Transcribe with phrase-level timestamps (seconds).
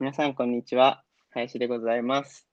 [0.00, 1.04] 皆さん、こんにちは。
[1.30, 2.48] 林でございます。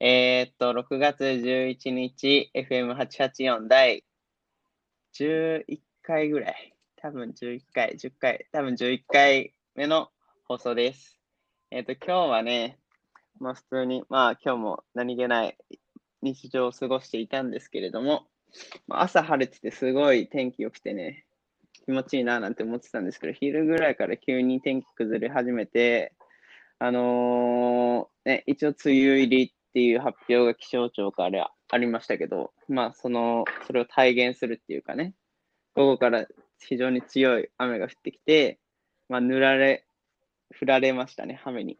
[0.00, 4.02] えー、っと、6月11日、FM884 第
[5.14, 6.74] 11回ぐらい。
[6.96, 10.08] 多分11回、10回、多分11回目の
[10.48, 11.20] 放送です。
[11.70, 12.78] えー、っと、今日はね、
[13.40, 15.58] まあ普通に、まあ今日も何気ない
[16.22, 18.26] 日常を過ごしていたんですけれども、
[18.88, 21.26] まあ朝晴れててすごい天気良くてね、
[21.84, 26.14] 気持ちいいななんて思ってたんですけど、昼ぐらいから急に天気崩れ始めて、
[26.78, 35.14] あのーね、一応梅雨入りっていう発表が気象庁からありましたけど、まあその、それを体現するっていうかね、
[35.74, 36.26] 午後から
[36.58, 38.58] 非常に強い雨が降ってきて、
[39.08, 39.86] まあ塗られ、
[40.60, 41.78] 降られましたね、雨に。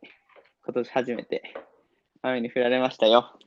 [0.65, 1.43] 今年初めて。
[2.23, 3.39] 雨に降られましたよ。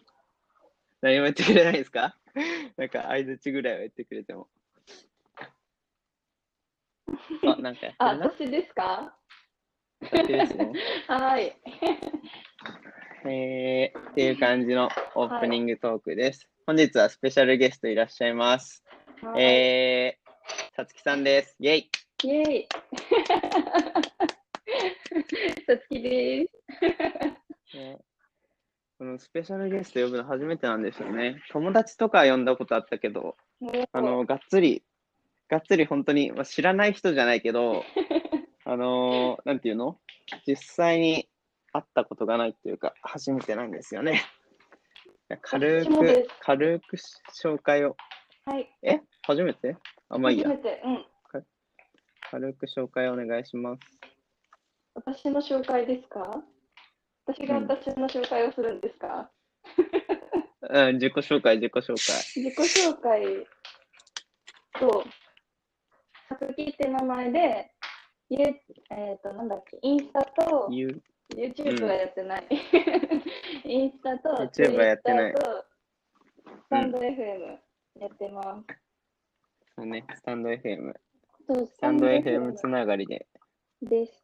[1.02, 2.16] 何も言ってくれないですか？
[2.78, 4.48] なんか相づちぐらいは言ってくれても。
[7.46, 9.18] あ、なんかあ、私ですか？
[10.02, 10.72] 私ですね。
[11.08, 11.56] はい。
[13.26, 16.50] えー、っていう感じのオープニングトークです。
[16.66, 18.84] 本日はスペシャルゲストいらっしゃいます。
[19.22, 21.56] はいえー、さつきさんです。
[21.60, 21.92] イェイ
[22.24, 22.68] イェイ。
[25.68, 26.54] さつきです。
[27.78, 27.98] ね
[28.98, 31.42] このスペシャルゲスト呼ぶの初めてなんですよね。
[31.52, 33.38] 友達とか呼んだことあったけど、
[33.94, 34.84] あの、がっつり、
[35.48, 37.86] がっつり本当に、まあ、知らない人じゃないけど、
[38.72, 39.98] あのーなんていうの？
[40.46, 41.28] 実際に
[41.74, 44.22] 会ったことがないっていうか、初めてなんですよね。
[45.42, 46.98] 軽く軽く
[47.44, 47.98] 紹介を。
[48.46, 48.72] はい。
[48.84, 49.02] え？
[49.24, 49.76] 初めて？
[50.10, 50.58] あ、まあいいや初。
[50.58, 51.06] めて、うん。
[52.30, 53.80] 軽く紹介お願いします。
[54.94, 56.44] 私の紹介ですか？
[57.26, 59.32] 私が私の紹介をするんですか、
[60.62, 61.96] うん、自己紹介、自己紹介。
[62.36, 63.48] 自己紹介
[64.80, 65.04] と、
[66.28, 67.72] さつきって名前で、
[68.30, 68.46] ゆ
[68.92, 70.70] えっ、と、なんだっけ、インスタと、
[71.36, 72.48] YouTube はやってない。
[73.66, 77.58] インスタと YouTube はやってないスタンド FM
[78.00, 78.80] やってます。
[79.76, 80.94] そうね、スタンド FM。
[81.48, 83.28] そうススタンド FM つながりで。
[83.82, 84.24] です。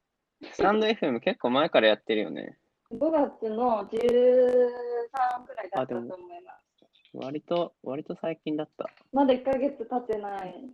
[0.53, 2.57] スタンド FM 結構前からやってるよね。
[2.91, 6.65] 5月の13くらいだったと思います。
[7.13, 8.89] 割と、割と最近だった。
[9.11, 10.69] まだ1ヶ月経ってない。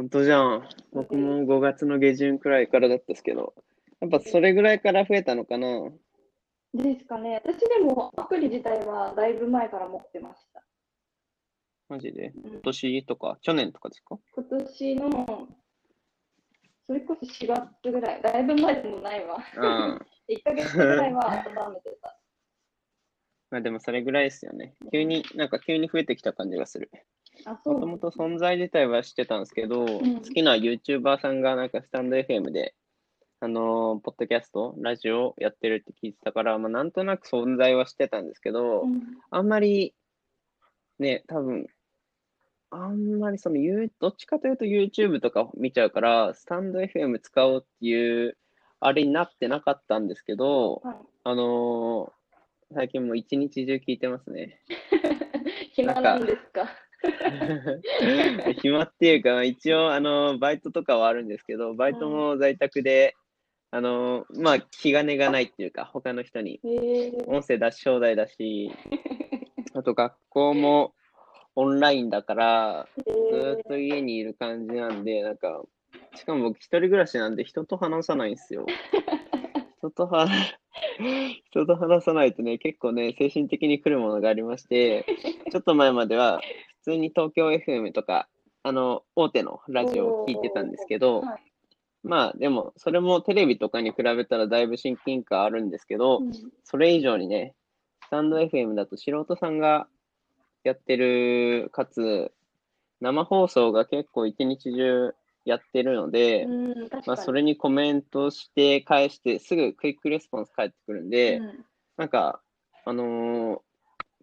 [0.00, 0.66] 本当じゃん。
[0.94, 3.52] 僕も5月の下旬くらいからだったですけど。
[4.00, 5.90] やっぱそれぐらいから増えたのかな
[6.72, 7.38] ですかね。
[7.44, 10.64] 私でもアプリ自体はだいぶ前から持ってました。
[11.90, 12.32] マジで？
[12.34, 14.16] うん今年とか、去年とかですか？
[14.32, 15.48] 今年の、
[16.86, 19.36] それこそ4月ぐらい、だいぶ前でもないわ。
[19.54, 20.06] うん。
[20.34, 22.18] 1ヶ月ぐらいは温めてた。
[23.50, 24.76] まあでもそれぐらいですよね。
[24.90, 26.90] 急に、なんか急に増えてきた感じがする。
[27.46, 29.86] もともと存在自体は知ってたんですけど、ん。
[29.86, 32.74] 好きな YouTuber さんがなんかスタンド FM で、
[33.40, 39.02] あのーポッドキャスト、ラジオやってるって聞いてたから、まあなんとなく存在は知ってたんですけど、うん。
[39.30, 39.94] あんまり、
[40.98, 41.66] ね、多分、
[42.70, 43.56] あんまりその、
[43.98, 48.36] どっちかというと YouTube とか見ちゃうから、スタンド FM 使おうっていう、
[48.80, 50.96] あれになってなかったんですけど、はい。
[51.24, 52.20] あのー
[52.72, 54.60] 最近もう一日中聞いてますね。
[55.74, 56.68] 暇なんですか？
[58.62, 63.14] 暇っていうか、一応、あの、バイトとかはあるんですけど、バイトも在宅で、
[63.70, 66.60] あの、まあ、気兼ねがないっていうか、他の人に
[67.26, 68.72] 音声出し放題だし、
[69.74, 70.94] あと学校も
[71.54, 75.62] オンラインだから、ずーっと家にいる感じなんで、なんか、
[76.16, 78.66] しかも僕一人暮らしなんで人と話さないんですよ。
[79.78, 80.56] 人と話、
[81.50, 85.06] 人と話さないとね、結構ね、精神的に来るものがありまして、
[85.50, 86.40] ちょっと前までは
[86.80, 88.28] 普通に東京 FM とか、
[88.62, 91.42] あの、大手のラジオを聞いてたんですけど、はい。
[92.02, 96.32] まあでも、それもテレビとかに比べたらだいぶ親近感あるんですけど、うん。
[96.64, 97.54] それ以上にね、
[98.04, 99.86] スタンド FM だと素人さんが
[100.64, 102.32] やってる、かつ、
[103.00, 105.14] 生放送が結構一日中
[105.44, 106.46] やってるので。
[107.06, 111.64] まあ、それにコメントして返して、すぐクイックレスポンス返ってくるんで、うん。
[111.98, 112.40] なんか、
[112.86, 113.60] あのー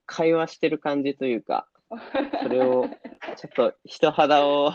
[0.08, 1.68] 会話してる感じというか、
[2.44, 2.90] それを
[3.38, 4.72] ちょっと人肌を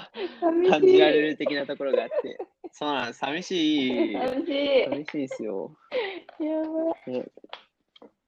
[0.70, 2.38] 感じられる的なところがあって、
[2.72, 4.14] そうなんです、寂しい。
[4.14, 4.84] 寂しい。
[4.84, 5.76] 寂しいですよ。
[6.40, 7.18] やばい。
[7.18, 7.26] ね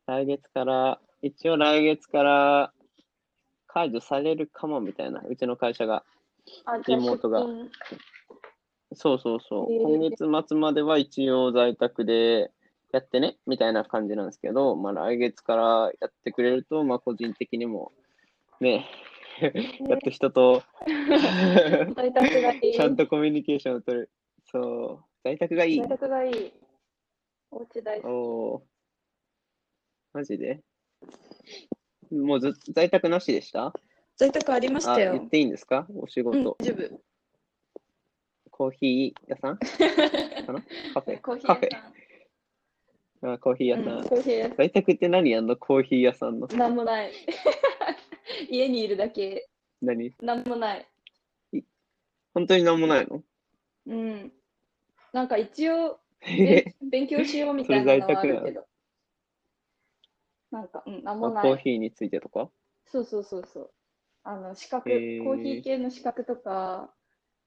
[0.06, 2.72] 来月から、一応来月から
[3.66, 6.04] 解除されるかもみたいな、うちの会社が。
[6.86, 7.42] リモートが
[8.94, 9.72] そうそうそう。
[9.72, 12.50] へー今月末までは一応在宅で
[12.92, 17.92] やってね、みたいな感じなんですけど、まあ来月からやってくれると、まあ個人的にも、
[18.60, 18.86] ね、
[19.88, 20.62] やっと人と
[21.96, 22.72] 在宅がいい。
[22.72, 24.10] ちゃんとコミュニケーションを取る。
[24.46, 25.88] そう、在宅がいい在。
[25.88, 26.52] 宅がいい。
[27.50, 28.62] お家大好おー。
[30.12, 30.60] マジで？
[32.10, 33.72] もうず在宅なしでした？
[34.16, 34.18] き。
[34.18, 35.12] 在宅ありましあ、たよ。
[35.14, 35.86] 言っていいんですか？
[35.96, 36.56] お仕うん、事。
[36.60, 37.00] 大丈夫。
[38.50, 39.58] コーヒー屋さん？
[39.58, 39.66] か
[40.52, 40.62] な？
[40.94, 41.20] カフェ？
[41.20, 41.94] コーヒー屋さん。
[43.32, 44.04] あコーヒー屋うん、さん。
[44.08, 45.30] コーヒー屋さ在宅って何？
[45.30, 46.46] やんのコーヒー屋さんの。
[46.46, 46.56] ん。
[46.56, 47.12] なんもない。
[48.50, 49.48] 家にいるだけ。
[49.82, 50.14] 何？
[50.20, 50.88] なんもない。
[52.32, 53.22] 本当になんもないの？
[53.86, 54.32] うん。
[55.12, 56.00] なんか一応、
[56.90, 58.66] 勉強しようみたいなのはあるけど。
[60.50, 61.44] なんか、うん、なんあもない。
[61.44, 62.50] コーヒーについてとか？
[62.86, 63.70] そうそうそうそう。
[64.22, 66.94] あの、資格、コーヒー系の資格とか、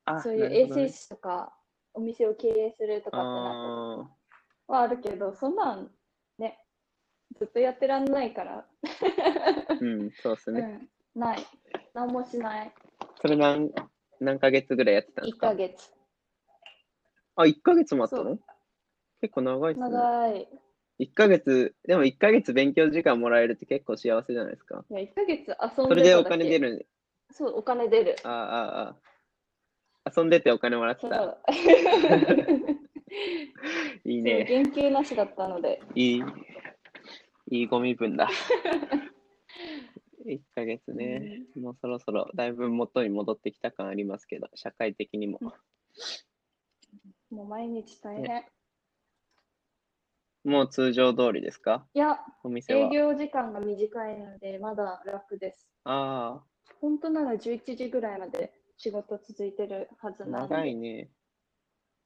[0.06, 1.54] あそういう衛生士とか、
[1.94, 4.18] お店を経営するとかってなっ
[4.68, 5.90] はあるけど、そんなんね、
[7.36, 10.82] ずっとやってらんないから、ーうん、そうですね。
[11.16, 11.46] うん、ない。
[11.94, 12.74] なんもしない。
[13.22, 13.72] それ何、
[14.20, 15.48] 何ヶ月ぐらいやってたんで1すか？
[15.50, 15.92] ヶ月。
[17.36, 18.40] あ、1ヶ月もあったその
[19.22, 19.94] 結構長いですね。
[19.94, 20.48] 長い。
[21.00, 24.84] 1ヶ月、でも1ヶ月勉強時間もらえるって結構幸せじゃないですか。
[24.90, 26.88] いや、1ヶ月遊んでたそれでお金出る。
[27.32, 28.16] そう、お金出る。
[28.24, 28.96] ああ、ああ。
[30.16, 31.08] 遊んでてお金もらって。
[31.08, 31.38] た？
[34.06, 34.46] いいね。
[34.46, 35.82] 減給なしだったので。
[35.96, 36.24] いい、
[37.50, 38.30] いいゴミ分だ。
[40.26, 41.44] 1ヶ月ね。
[41.56, 45.40] もうそろそろだいぶ元に戻ってきた感ありますけど、社会的にも。
[47.30, 48.46] もう毎日大変。
[50.44, 51.88] もう通常通りですか？
[51.94, 52.90] いや、お店は営。
[52.90, 55.70] 業時間が短いので、まだ楽です。
[55.86, 56.44] あ
[56.82, 61.10] 本当なら11時ぐらいまで仕事続いてるはずあ、なので、長いね。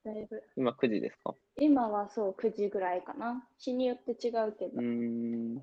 [0.04, 0.44] だいぶ。
[0.56, 1.36] 今9時ですか？
[1.58, 3.48] 今はそう9時ぐらいかな。
[3.60, 5.62] 日によって違うけど、うーん。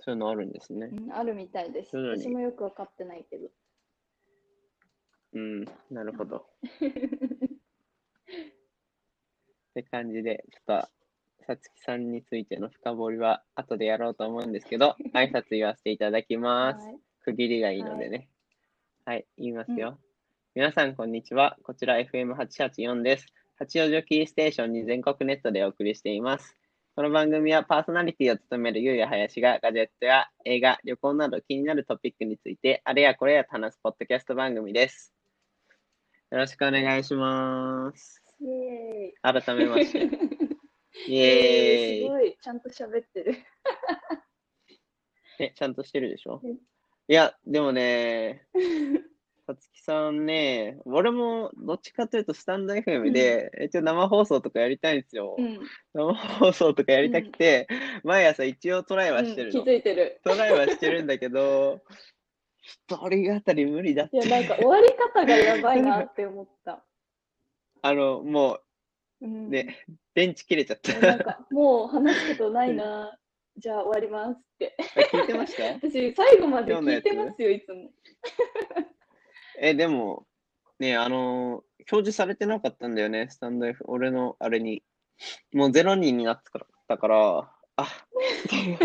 [0.00, 0.90] そういうのあるんですね。
[0.92, 1.96] うんあるみたいです。
[1.96, 3.48] 私もよく分かってないけど。
[5.34, 6.46] うん、なるほど。
[9.70, 10.88] って感じで、ちょっと、
[11.46, 16.84] さつきさんについての深掘りは後でやろうと思うんですけど、 挨拶言わせていただきます。
[16.86, 18.28] はい区切りがいいのでね。
[19.04, 19.96] はい、言いますよ。
[20.54, 21.56] 皆さん、こんにちは。
[21.62, 23.26] こちら FM884 です。
[23.58, 26.58] 八王子キーステーションに全国ネットでお送りしています。
[26.94, 35.14] この番組はパーソナリティを務めるゆうやはやしがガジェットや映画、旅行など気になるトピックについてあれやこれやと話すポッドキャスト番組です。
[36.30, 38.22] よろしくお願いします。
[38.42, 40.00] イエ改めまして。
[40.04, 40.08] ー
[41.08, 41.14] イ。
[41.14, 42.02] イエーイ。
[42.02, 43.36] すごい、ちゃんと喋ってる。
[45.38, 46.42] え、ちゃんとしてるでしょ？
[46.44, 46.58] うん
[47.08, 48.46] いや、でもね、
[49.52, 55.36] さつきさんね、俺もどっちかというとスタンド FM で、一応生放送とかやりたいんですよ。
[55.38, 55.60] うん、
[55.92, 57.68] 生放送とかやりたくて、
[58.02, 59.58] 毎朝一応トライはしてうん気。
[59.58, 60.20] づいてる。
[60.24, 61.82] トライはしてるんだけど、
[62.62, 64.16] 一人語り無理だって。
[64.16, 66.82] いや、なんか終わり方がやばいなって思った。
[67.82, 68.60] あの、も
[69.20, 69.84] うん、うね、
[70.14, 70.98] 電池切れちゃった。
[70.98, 73.18] なんか、もう話すことないな。
[73.58, 74.76] じゃあ終わりますって。
[75.12, 77.90] 聞いてました私、最後まで聞いてますよ、いつも。
[79.58, 80.26] え、でも、
[80.78, 84.84] ね、あのー表示されてなかったんだよね、スタンド F、俺のあれに。
[85.52, 86.50] もう0人になって
[86.88, 87.86] たから、あっ
[88.48, 88.78] ていう、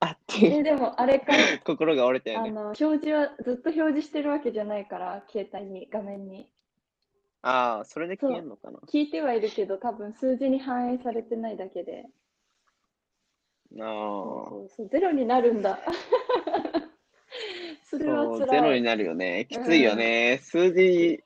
[0.00, 1.32] あっていえ、う、でも、あれか、
[1.64, 2.50] 心が折れたよね。
[2.50, 6.48] あの、表示はずっと表示してるわけじゃないから、携帯に、画面に。
[7.42, 8.78] ああ、それで消えんのかな。
[8.88, 12.06] 聞いてはいるけど、多分数字に反映されてないだけで。
[13.80, 13.84] あ
[14.48, 15.80] そうそう、ゼロになるんだ。
[17.92, 18.62] そあ、れは辛い。
[18.70, 19.46] ロになるよね。
[19.50, 20.38] きついよね。
[20.42, 21.22] 数字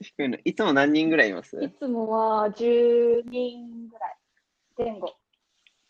[0.00, 0.38] 低いの。
[0.44, 1.56] いつも何人ぐらいいます？
[1.62, 4.16] いつもは10人ぐらい。
[4.76, 5.14] 前後。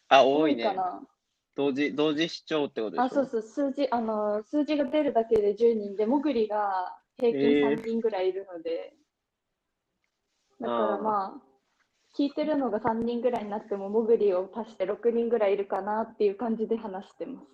[0.08, 0.66] あ、多いね。
[1.56, 3.04] 同時、同時視聴ってことでしょ？
[3.06, 8.94] あ、そうそう、数字、あの、数字が出るだけで10人で、もぐりが平均えー3人ぐらいいるので、
[10.60, 11.42] だからまあ、
[12.16, 17.46] 聞いてるのが3人ぐらいになっても、もぐりを足して6人ぐらいいるかなっていう感じで話してます。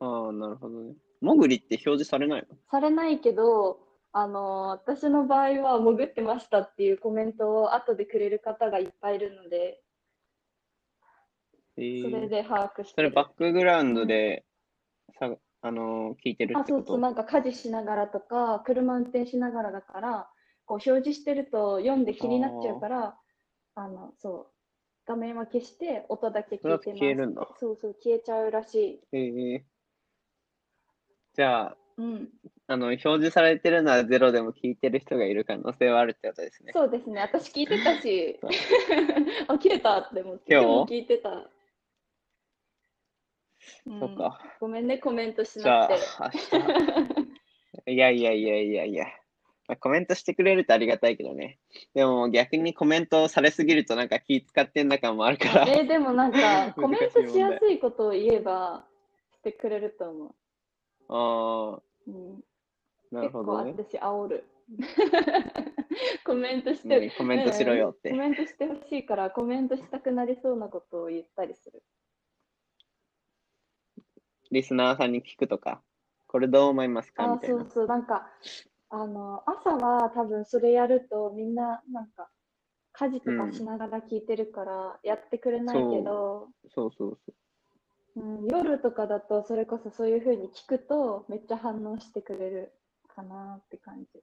[0.00, 0.94] ああ、なるほどね。
[1.26, 2.56] もぐりって表示されないの？
[2.70, 3.80] されないけど、
[4.12, 9.82] あの、私の場合は潜ってましたっていうコメントを後でくれる方がいっぱいいるので、
[11.76, 11.82] え。
[11.82, 13.02] ーそれで把握して。
[13.02, 13.08] る。
[13.08, 14.44] それバックグラウンドで、
[15.18, 16.86] さあのー聞いてるあ、ってこと？
[16.86, 20.30] そうそう、なんか家事しながらとか、車運転しながらだから、
[20.64, 23.18] こう表示してると読んで気になっちゃうから、
[23.74, 24.46] あの、そう、
[25.06, 26.82] 画面は消して音だけ聞いてます。
[26.84, 27.48] それは消えるんだ。
[27.60, 29.00] そうそう、消えちゃうらしい。
[29.12, 29.18] え。
[29.18, 29.75] ー
[31.36, 32.28] じゃあ、うん、
[32.66, 36.72] あの、表示されてるのはゼロでも聞いてる人がいる可能性はあるってことですね。
[36.74, 38.40] そうですね、私聞いてたし
[39.46, 40.94] あ、切れたって思って、今日？
[40.94, 41.30] 聞いてた。
[41.30, 41.32] う
[43.94, 44.40] んそっか。
[44.60, 45.94] ごめんね、コメントしなく
[47.84, 47.92] て。。
[47.92, 49.04] いやいやいやいやいや。
[49.68, 51.58] まあコメントしてくれるとありがたいけどね。
[51.94, 55.66] でも逆にコメントされすぎるとなんか気使ってんだ感もあるから。
[55.68, 58.86] えーでもなんか、 コメント難しやすいことを言えば、
[59.34, 60.34] してくれると思
[61.08, 62.10] あう。
[62.10, 62.42] うん、
[63.12, 63.74] あ、なる結構ほどね。
[63.76, 64.44] 私、煽る。
[66.24, 68.22] コメントしねて、コメントしろよってうんコ。
[68.22, 71.82] メントしてほしいから、コメントしたくなりそうなことを言ったりする。
[74.50, 75.82] リスナーさんに聞くとか、
[76.26, 77.24] これどう思いますか？
[77.24, 77.60] あみたいな。
[77.60, 78.28] そうそう、なんか、
[78.90, 82.30] あの、朝は多分それやるとみんな、なんか、
[82.92, 87.34] 家事とかしながら聞いてるから、やってくれないけど、そうそうそう
[88.20, 92.72] ん、夜とかだとそれこそそういう風に聞くとめっちゃ反応してくれる
[93.14, 94.18] かなって感じ。
[94.18, 94.22] う。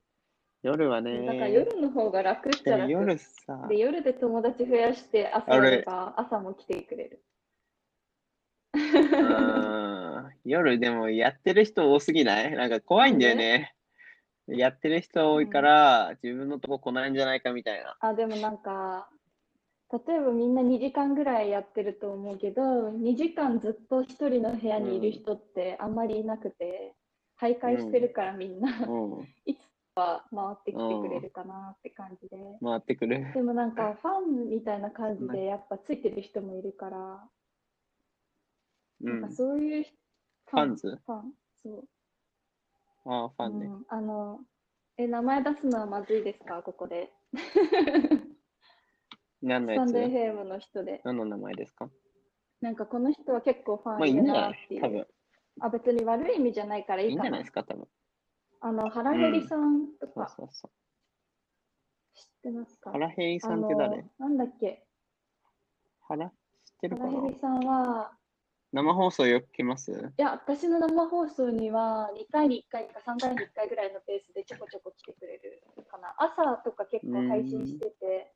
[0.64, 2.92] 夜はね、だから夜の方が楽っちでゃ楽。
[2.94, 7.24] も夜さで、、夜で友達増やして朝やれば朝も来てくれる。
[10.46, 12.52] 夜でもやってる人多すぎない？
[12.52, 13.76] なんか怖いんだよね。
[14.48, 17.96] やってる人多いから、自分のとこ来ないんじゃないかみたいな。
[18.02, 19.08] あ、でもなんか、
[19.92, 26.96] 例えばみんな2時間ぐらいやってると思うけど、2時間ずっと一人の部屋にいる人ってあんまりいなくて、
[27.40, 29.28] 徘徊してるからみんな、うん。
[29.96, 30.18] 回
[30.54, 32.38] ってきてくれるかなって感じで。
[32.64, 33.32] 回ってくる。
[33.34, 37.30] でもなんかファンみたいな感じでやっぱついてる人もいるから、
[39.02, 39.22] うん。
[39.22, 39.94] なんかそういう人
[40.48, 41.00] ファンズ？
[41.06, 41.34] ファン？
[41.62, 41.88] そう。
[43.06, 43.66] ああ、ファンね。
[43.68, 44.40] うんあの、
[44.98, 46.64] え、名前出すのはまずいですか？
[46.64, 47.14] ここで。
[49.44, 51.02] 何のスタンド FM の人で。
[51.04, 51.90] 何の名前ですか？
[52.62, 54.42] なんかこの人は結構ファまあいいンいるんじゃない？
[54.44, 54.82] なっていう。
[54.82, 55.08] 多分。
[55.62, 57.46] あ、別に悪い意味じゃないからいいかないいんじゃないで。
[57.48, 57.88] すか多分。
[58.62, 60.70] あの、原ヘリさんとそうかそうそ
[62.16, 62.90] 知ってますか？
[62.92, 62.94] う。
[62.94, 64.06] 原平井さんって誰？
[64.18, 64.86] なんだっけ？
[66.08, 66.30] 原？
[66.30, 66.34] 知っ
[66.82, 67.10] てるかな？
[67.12, 68.12] 原ヘリさんは、
[68.72, 69.92] 生放送よく来ます？
[69.92, 76.16] いや、私の生放送には2回に1回か3回に1回ぐらいのペースでちょこちょこ来てくれるかな。
[76.18, 78.34] 朝とか結構配信してて、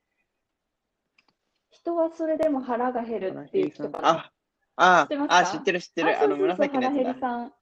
[1.88, 3.70] 人はそれでも腹が減る原っていう。
[3.72, 4.10] 人かな。
[4.10, 4.32] あ、
[4.76, 6.20] ああ、知ってる知ってる。
[6.20, 7.14] あのそうそうそう紫の腹減やつだ。
[7.14, 7.54] りさん。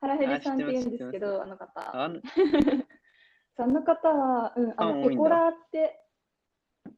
[0.00, 2.02] 腹減りさんって言うんですけど、あの方。
[2.02, 2.20] あの
[3.56, 6.00] その方は、うん、あの、ペコラーって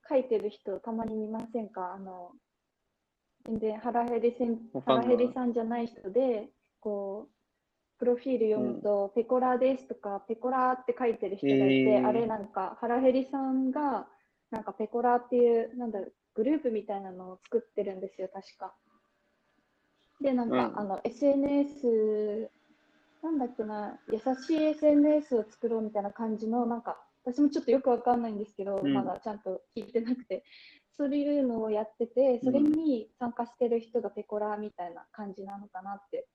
[0.09, 1.93] 書いてる人たまに見ませんか？
[1.95, 2.33] あの、
[3.45, 6.49] 全然腹減りせん腹減りさんじゃない人で、
[6.81, 7.33] こう、
[7.99, 14.09] プロフィール読むと、ペコラーですとか、ペコラーって書いてる人がいて、へーあれなんか、腹減りさんが、
[14.51, 18.75] なんかペコラーっていう、なんだろう、グループみたいなのを作ってるんですよ、確か。
[20.21, 20.79] で、なんか、うん。
[20.79, 22.51] あの、SNS、
[23.23, 28.93] なんだっけな、優しい SNS を作ろうみたいな感じの、なんか、私もちょっとよくわかんないんですけど、うん。
[28.93, 30.45] まだちゃんと聞いてなくて、
[30.97, 36.27] そういうのをやってて、それに参加してる人がペコラーみたいな感じなのかなって、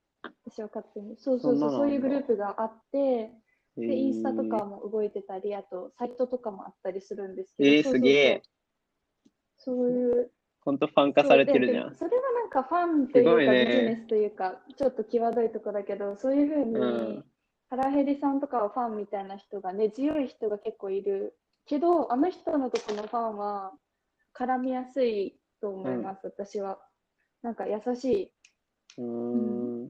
[0.46, 1.16] 私は勝手に。
[1.18, 3.32] そうそうそう、そういうグループがあって、
[3.78, 8.02] で、インスタとかえーも動いてたり、あと、サイトとかもあったりするんですけど、えーそうそうそう。
[8.02, 8.44] すげえ
[9.64, 11.96] そういう、ほんとファン化されてるじゃん。
[11.96, 16.86] それはなんかファンというか、ビジネスというか、ちょっと際どいとこだけど、そういうふうに、う
[17.20, 17.26] ん
[17.72, 23.72] 原ヘリさんとかはファンみたいな人がね、強い人が結構いるけど、あの人のとこのファンは
[24.38, 26.80] 絡みやすいと思います、私は。
[27.42, 28.32] なんか優しい
[28.98, 29.90] うーん。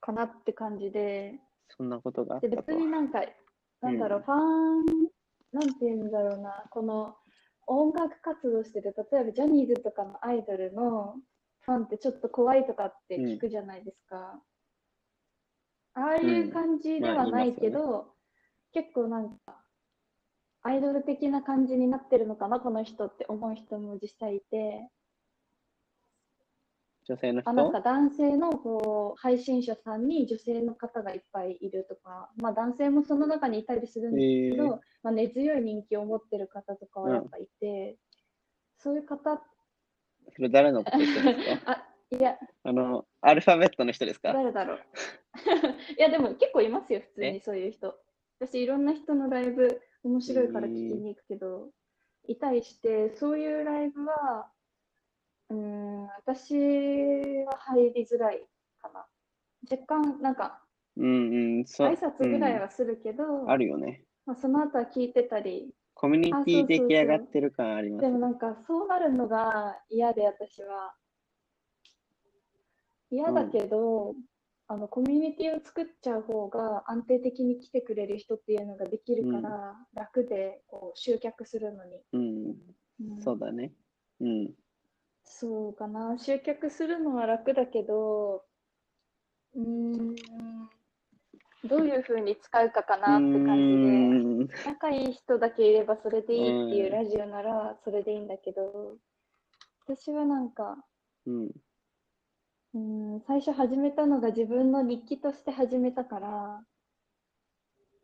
[0.00, 1.38] かなって感じで、
[1.76, 2.78] そんなことがあっでたとは。
[2.78, 3.22] 別になんか、
[3.82, 4.84] なんだろう、うんファン、
[5.52, 7.18] なんて言うんだろうな、この
[7.68, 11.16] 音楽活動してる、例えばジャニーズとかのアイドルの
[11.60, 14.42] ファンってちょっと怖いとかって聞くじゃないですか。
[15.94, 18.14] ああいう感じではないけど、
[18.72, 19.62] 結構なんか、
[20.62, 24.88] アイドル的な感じになってるのかな、この人って思う人も実際いて。
[27.08, 27.50] 女性の人？
[27.50, 34.68] あなんか男性のこう配信者さんに女性の方がいっぱいいるとか、まあ、男性もその中にいたりするんですえけど、ー、
[35.02, 37.96] まあ、根強い人気を持ってる方とかはやっぱいて、
[38.78, 39.42] そういう方、
[40.36, 41.72] それ誰のこと言ってるんですか？
[41.72, 44.32] あいや、あの、アルファベットの人ですか？
[44.32, 44.78] 誰だろう。
[45.98, 47.32] いや、でも結構いますよ、普通え？
[47.32, 47.94] にそういう人。
[48.40, 51.70] 私、いろんな人のライブ、面白いから聞きに行くけど、
[52.26, 54.50] いたりして、そういうライブは、
[55.50, 56.54] うーん、私
[57.44, 58.40] は入りづらい
[58.80, 59.06] かな。
[59.70, 60.62] 若干、なんか、
[60.96, 61.08] うんう
[61.60, 61.60] ん。
[61.60, 64.04] 挨拶ぐらいはするけど、うんあるよね。
[64.26, 70.94] まあ、その後は聞いてたり、コミュニティ出来上がってる感ありますでもなんかそうなるのが嫌で私は。
[73.10, 74.14] 嫌だけど、
[74.66, 82.56] あのコミュニティを作っちゃう方が安定的に来てくれる人っていうのができるから、楽でこう集客するのに、うん、
[83.00, 83.72] うんそうだね。
[84.20, 84.52] うん。
[85.30, 88.42] そうかな集客するのは楽だけど
[89.54, 90.14] うーん
[91.64, 94.38] どういうふうに使うかかうなって感。
[94.38, 98.96] じで、仲いい人だけいればそれでいいっていううんラジオならそれでいいんだけど、
[99.86, 100.76] 私はなんか、
[101.26, 101.50] うん。
[102.74, 102.78] う
[103.16, 106.60] ん、最初始めたのが自分の日記として始めたから、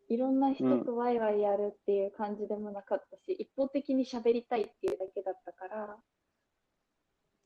[0.08, 5.96] いろんな人とワイワイやるっていう感じでもなかったし、一方的に喋りたいっていうだけだったから、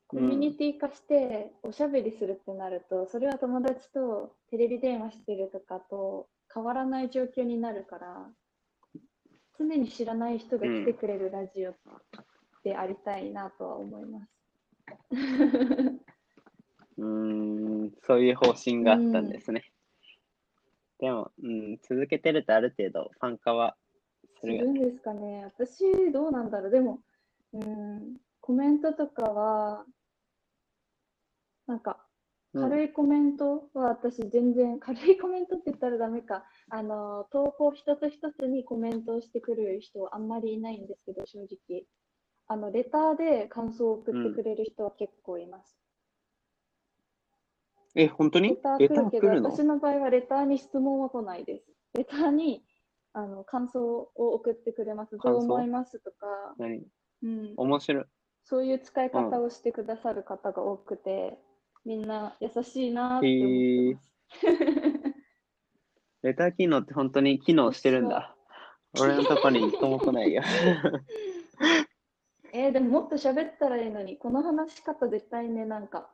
[0.08, 8.26] コミュニティ化しておしゃべりするってなると、それは友達とテレビ電話してるとかと変わらない状況になるから、
[9.58, 11.74] 常に知らない人が来てくれるラジオ
[12.64, 14.28] でありたいなとは思います。
[16.96, 19.70] うーん、そういう方針があったんですね。
[20.98, 23.76] でも、うん、続けてるとある程度ファン化は
[24.40, 24.72] するよね。
[24.72, 25.44] するんですかね。
[25.44, 26.70] 私、どうなんだろう。
[26.70, 27.00] でも、
[27.52, 29.84] うん、コメントとかは、
[31.68, 32.08] なんか、うん
[32.54, 36.44] 軽いコメントは私全然、 軽いコメントって言ったらダメか。
[36.70, 41.84] あの、投稿一つ一つにコメントをしてくる人はあんまりいないんですけど、正直。
[42.46, 45.78] あの、レターで感想を送ってくれる人は結構います。
[47.94, 48.54] え、本当レに？
[48.54, 51.66] レタター来るけど、私の場合はレターに質問は来ないです。
[51.94, 52.64] レターに
[53.12, 55.18] あの感想を送ってくれます。
[55.18, 56.82] どう思いますとか、何？
[57.22, 58.04] うん、面白い。
[58.44, 61.38] そういう使い方をしてくださる方が多くて、
[61.88, 64.12] みんな優しいなって思ってます。
[66.22, 68.36] レター機能って本当に機能してるんだ。
[69.00, 70.42] 俺のとこに一個も来ないよ。
[72.52, 76.10] えーでももっと喋ったらいいのに、この話し方絶対ね、なんか、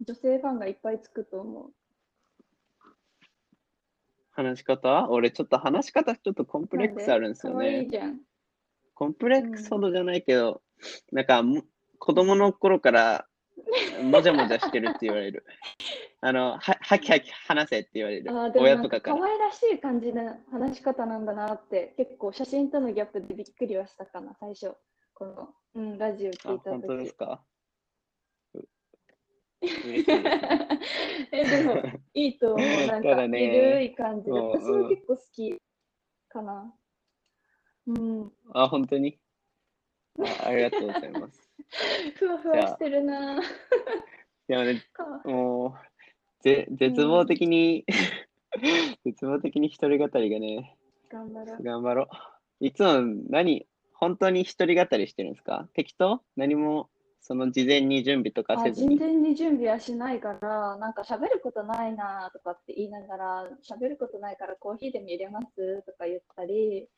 [0.00, 1.72] 女性ファンがいっぱいつくと思う。
[4.32, 5.08] 話し方？
[5.08, 7.86] 俺ちょっと話し方ちょっとコンプレックスあるんですよね。
[7.88, 8.22] じゃん。
[8.94, 10.62] コンプレックスほどじゃないけど、
[11.12, 11.62] なんかも
[12.00, 13.25] 子供の頃から
[14.02, 15.44] もじゃもじゃしてるって言われる。
[16.20, 18.52] あの、ははきはき話せって言われるあー。
[18.52, 19.16] でもなんか親とかから。
[19.18, 24.74] 可愛らしい感じな話し方なんだなって、結構写真とのギャップでびっくりはしたかな、最初。
[25.14, 27.44] この、うん、ラジオ聞あ、いた本当で時すか？
[28.54, 28.60] う
[29.84, 30.68] 嬉しいですね。
[31.32, 31.82] え、でも、
[32.14, 32.86] いいと思う。
[32.86, 34.40] なんか、 ねゆるい感じで。
[34.40, 35.62] うん私も結構好き
[36.28, 36.74] かな。
[37.86, 38.32] うん。
[38.52, 39.18] あ、本当に？
[40.18, 41.50] あありがとうございます。
[42.16, 43.40] ふわふわしてるな。
[44.48, 45.72] でもね、かもう、
[46.42, 47.84] ぜ絶望的に、
[49.04, 50.76] 絶望的に一人語りがね、
[51.10, 51.62] 頑張ろう。
[51.62, 52.02] 頑張ろ
[52.60, 52.64] う。
[52.64, 55.68] いつも何、本当に一人語りしてるんですか？
[55.74, 56.22] 適当？
[56.36, 56.88] 何も、
[57.20, 58.96] その事前に準備とかあ、せずに。
[58.98, 66.88] 全然に準備はしないから、なんか喋ることないなとかって言いながら、喋ることないからコーヒーでも入れますとか言ったり、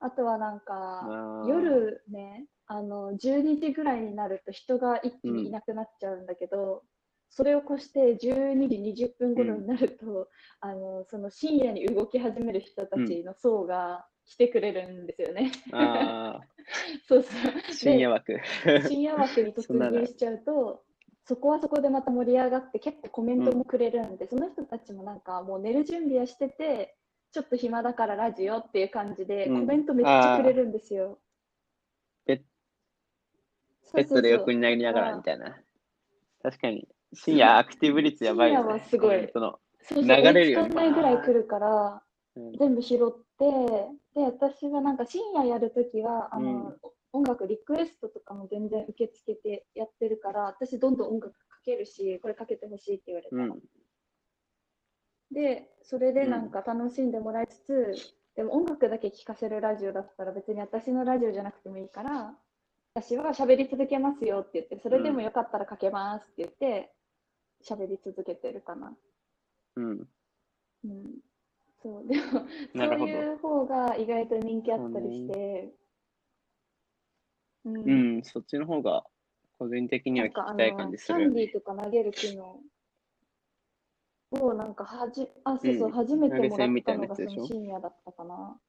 [0.00, 1.06] あとはなんか、
[1.48, 6.82] 夜ね、あの、12時ぐらいになると人が一気にいなくなっちゃうんだけど、
[7.28, 10.28] それを越して12時20分頃になると、
[10.60, 15.52] あの、その深夜に動き始める人たちの層が来てくれるんですよね。
[15.72, 16.40] あ
[17.06, 17.52] そうそう。
[17.68, 18.40] あ、深夜枠。
[18.88, 20.82] 深夜枠に突入しちゃうと、
[21.24, 26.96] そこはそこでまた盛り上がって結構コメントもくれるんで、その人たちもなんかもう寝る準備はしてて、
[27.32, 29.60] ちょっと暇だからラジオっていう感じで、うん。
[29.60, 31.18] コメントめっちゃくれるんですよ。
[32.26, 32.40] ベッ
[33.94, 35.56] ベッドで横になりながらみたいな。
[36.42, 38.64] 確かに、深夜アクティブ率やばいよ、ね。
[38.64, 39.10] 深夜はすごい。
[39.10, 39.58] コメントの。
[39.82, 40.64] そうそう流れるよね。
[40.64, 42.02] 追いつかないぐらい来るから、
[42.36, 42.52] うん。
[42.58, 43.50] 全部拾って、
[44.14, 46.74] で、私はなんか深夜やるときは、あの、
[47.12, 53.36] 音楽リクエストとかも全然受け付けてやってるから、私どんどん音楽かけるし、これかけてほしいって言われた。
[53.36, 53.44] ら。
[53.44, 53.60] うん。
[55.32, 57.94] で、それでなんか楽しんでもらいつつ、
[58.36, 62.34] でも音楽だけ聴かせるラジオだったら別に私のラジオじゃなくてもいいから、
[62.94, 66.92] 私は喋り続けますよって言って、それでもよかったらかけますって言って、
[67.62, 68.96] 喋り続けてるかな。
[69.76, 70.08] うん。
[70.84, 71.20] うん。
[71.82, 72.22] そう、でも、
[72.74, 75.72] そういう方が意外と人気あったりして、
[77.64, 77.76] うん。
[77.76, 79.04] うん、そっちの方が
[79.58, 81.34] 個人的には聞きたい感じするよね。
[81.34, 82.60] キャンディーとか投げる機能
[84.32, 88.60] をなんかはじ、あ、そうそう、うん初めてもらったのがその深夜だったかな。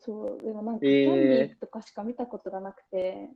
[0.00, 3.30] そう、でもなんかキえーャンディーとかしか見たことがなくて、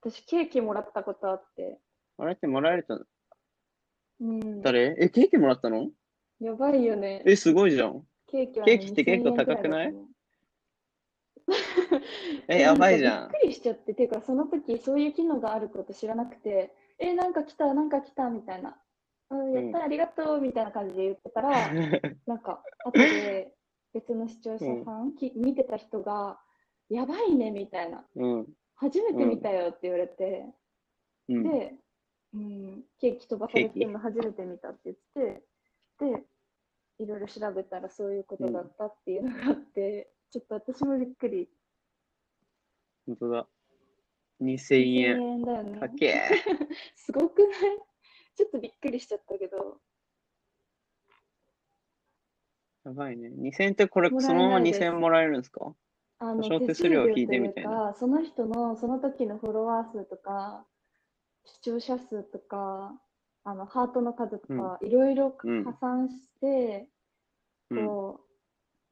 [0.00, 1.80] 私ケーキもらったことあって、
[2.18, 3.04] あれってもらえると、
[4.20, 4.94] うん、誰？
[4.98, 5.90] え、ケーキもらったの？
[6.40, 7.22] やばいよね。
[7.26, 8.06] え、すごいじゃん。
[8.26, 9.94] ケーキは、ケーキって結構高くない？
[12.48, 13.28] え、えやばいじゃん。
[13.32, 18.76] びっくりしちゃって、ていうかその時そういう機能があること知らなくて、え、なんか来た、なんか来たみたいな。
[19.30, 21.50] うん、やった、ありがとうみたいな感じで言ってたら、
[22.26, 23.54] なんか後で
[23.92, 26.40] 別の視聴者さん、き見てた人が、
[26.90, 28.06] やばいねみたいな。
[28.16, 28.46] うん。
[28.76, 30.46] 初めて見たよって言われて、
[31.28, 31.42] うん。
[31.44, 31.74] で、
[32.34, 35.42] うん、ケーキ飛ばされてるの初めて見たって言って、
[35.98, 36.24] で、
[36.98, 41.48] いろいろ調べたらそういうことだったっていうのがあって、ちょっと私もびっくり。
[43.06, 43.48] 本当だ。
[44.40, 45.22] 2000 2000円。
[45.22, 45.80] 円だよね。
[46.96, 47.93] すごくない？
[48.36, 49.78] ちょっとびっくりしちゃったけど。
[52.84, 53.30] やばいね。
[53.30, 55.74] 2000円ってこれ、そのままないです2000円もらえるんですか？
[56.18, 60.64] あの小手手数料を引いてみたいなその人のその時のフォロワー数とか、
[61.44, 62.92] 視聴者数とか、
[63.44, 66.88] あのハートの数とか、いろいろうん加算して、
[67.70, 67.86] うん。
[67.86, 68.20] こ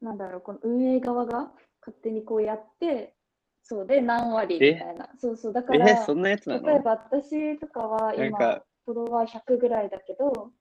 [0.01, 1.51] う、なんだろう、この運営側が
[1.81, 3.13] 勝手にこうやって、
[3.61, 5.09] そうで何割みたいな。
[5.19, 6.67] そうそう、だかえ、ら、そんなやつなの？
[6.67, 10.51] 例えば私とかは今フォロワー100ぐらいだけど、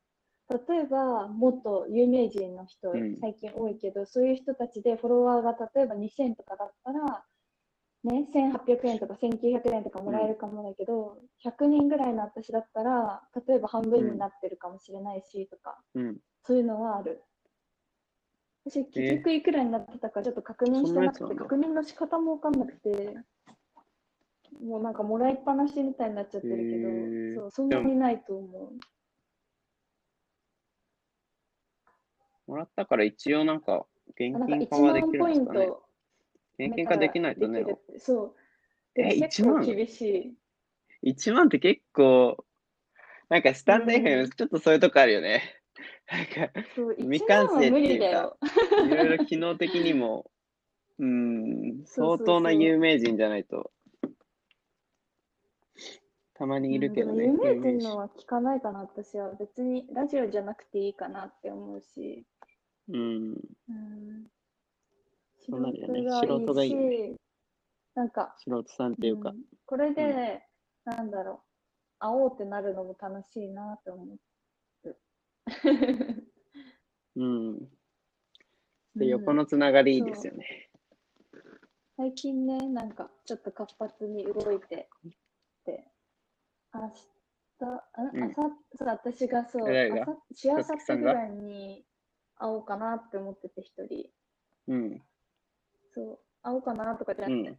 [0.68, 7.24] 例えばもっと有名人の人、うん最近多いけど、そういう人たちでフォロワーが例えば2000とかだったら、
[8.04, 16.16] ね、1800円とか1900円とかもらえるかもだけど、100人ぐらいの私だったら、例えば半分になってるかもしれないしとか、うん。
[16.44, 17.22] そういうのはある。
[18.64, 23.16] 私、結局いくらになってたかちょっと確認してなくて、確認の仕方もわかんなくて、
[24.61, 26.57] もうなんかもらいっぱなしみたいになっちゃってる
[27.35, 28.73] けど、そうそんなにないと思う。
[32.47, 35.67] もらったから一応なんか、現金化1はできるんですかね。
[35.67, 35.83] ト
[36.59, 37.65] 現金化できないとね
[37.99, 38.35] そう。
[38.95, 39.65] えでも結1万？
[39.65, 40.37] 構厳し
[41.03, 41.11] い。
[41.11, 42.45] 1万って結構、
[43.29, 45.43] なんかスタンドうん FM ちょっとそういうとこあるよね。
[46.11, 46.53] なんか、
[46.99, 48.37] 未1完成っていうか。
[48.85, 50.31] いろいろ機能的にも、
[50.99, 53.73] うーん、 相当な有名人じゃないと。
[56.42, 57.28] たまにいるけどね。
[57.28, 59.31] のは聞かないかな、私は。
[59.38, 62.26] 別にラジオじゃなくていいかなって思うし。
[62.88, 63.35] うん。
[63.68, 64.26] うん。
[65.48, 66.78] そうなるよね素素人がいいよ
[67.12, 67.16] し
[67.94, 70.42] なんか、素人さんっていうかん、これで、
[70.85, 71.38] なんだろう、
[72.00, 74.18] 会おうってなるのも楽しいなって思う。
[77.14, 77.55] うん。
[77.55, 77.68] う
[78.96, 80.70] で、ん横のつながりいいですよね。
[81.96, 84.88] 最近ね、なんかちょっと活発に動いて
[85.64, 85.91] て、
[86.74, 86.94] 明日、
[87.64, 88.42] あうん朝、
[88.76, 90.48] そう、私がそう、誰があささつき
[90.87, 91.85] さってぐらいに
[92.37, 94.11] 会おうかなって思ってて、一人。
[94.68, 95.02] うん。
[95.94, 97.58] そう、会おうかなとかじゃうなくて、ん。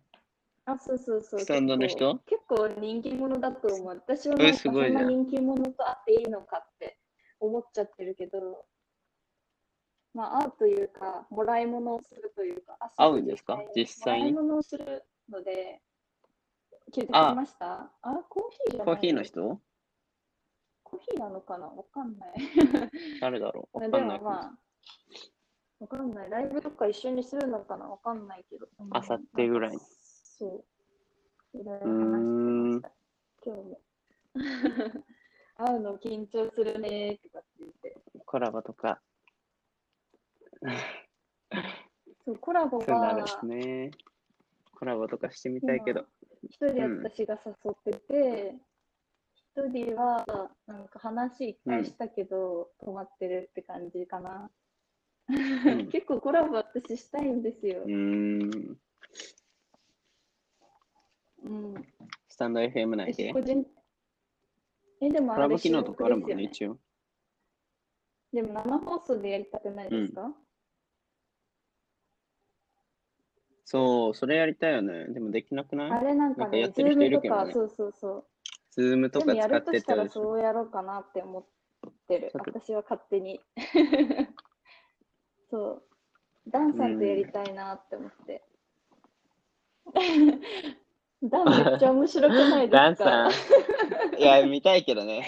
[0.65, 1.39] あ、そうそうそう。
[1.39, 2.15] スタンドの人？
[2.25, 3.87] 結構結構人気者だと思う。
[3.87, 6.97] 私はえなんかそすごいじゃんなん人気者と会っていいのかって
[7.39, 8.65] 思っちゃってるけど、
[10.13, 13.59] まあ、会うというか、もらい物をするというか、あ会うんですか？
[13.75, 14.31] 実際に？
[14.31, 15.81] もらい物をするので、
[16.91, 17.91] 気づきあました？
[18.01, 18.85] あコーヒーじゃない？
[18.85, 19.61] コーヒーの人？
[20.83, 21.67] コーヒーなのかな？
[21.67, 22.31] わかんない。
[23.21, 23.77] 誰だろう？
[23.79, 24.25] わでかんないも。
[24.25, 24.51] まあ、
[25.79, 26.29] わかんない。
[26.29, 27.87] ライブとか一緒にするのかな？
[27.87, 28.67] わかんないけど。
[28.79, 29.77] うん明後日ぐらい
[30.37, 31.57] そう。
[31.57, 32.91] いろいろ話してました。
[33.45, 33.81] 今日も。
[35.55, 37.95] 会うの緊張するねーとかって言って。
[38.25, 38.99] コラボとか、
[42.25, 42.91] そう、コラボそ
[43.43, 43.91] うね。
[44.75, 46.07] コラボとかしてみたいけど。
[46.43, 48.55] 一人私が誘ってて、
[49.55, 50.25] 一、人は
[50.67, 54.49] なんか話一回したけど、止まってるって感じかな。
[54.49, 54.49] ん
[55.91, 57.85] 結構コラボ私したいんですよう。
[57.85, 58.79] ーん。
[61.43, 61.73] うん。
[62.27, 63.41] スタンド FM 内で私個。
[63.41, 63.65] 人
[65.01, 66.77] え、でもあれコラボ機能とかあるもんね、一応。
[68.33, 70.33] でも生放送でやりたくないですか、
[73.73, 75.05] そう、それやりたいよね。
[75.07, 76.05] でもできなくあない？
[76.05, 78.25] れなんかね、ズームとか、そうそうそう。
[78.69, 81.43] ズームとか使っるとしてたらそうやろうかなって思っ
[82.07, 83.41] てる私は勝手に。
[85.49, 85.83] そう。
[86.47, 88.43] ダンさんとやりたいなって思って。
[91.23, 92.77] ダンめっちゃ面白くないですか？
[92.77, 94.19] ダンさん。
[94.19, 95.25] いや、見たいけどね。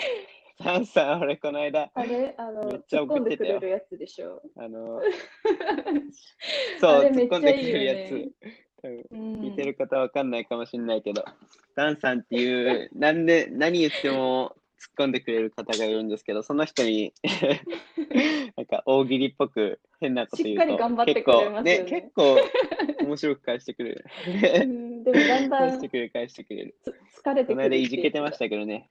[0.63, 2.33] ダンさん、俺この間、あれ？
[2.37, 4.41] あの、めっちゃ突ってたよれるやつでしょ？
[4.57, 5.01] あの、
[6.79, 8.81] そう、突っ込んでくれるやいいよねつ。
[8.81, 11.25] 多分うん聞いてる方わかんないかもしれないけど、
[11.75, 17.13] ダンさんっていう、なんで、何言っても突っ込んでくれる方がいるんですけど、その人に、
[18.55, 24.05] なんか大喜利っぽく変なこと言うと、しっかり頑張ってくれますよね結構、ね、結構面白く返してくれる。
[24.61, 26.75] うんでもだんだん返してくれる、返してくれる。
[26.83, 26.89] つ
[27.21, 28.89] 疲れてくるこの間いじけてましたけどね。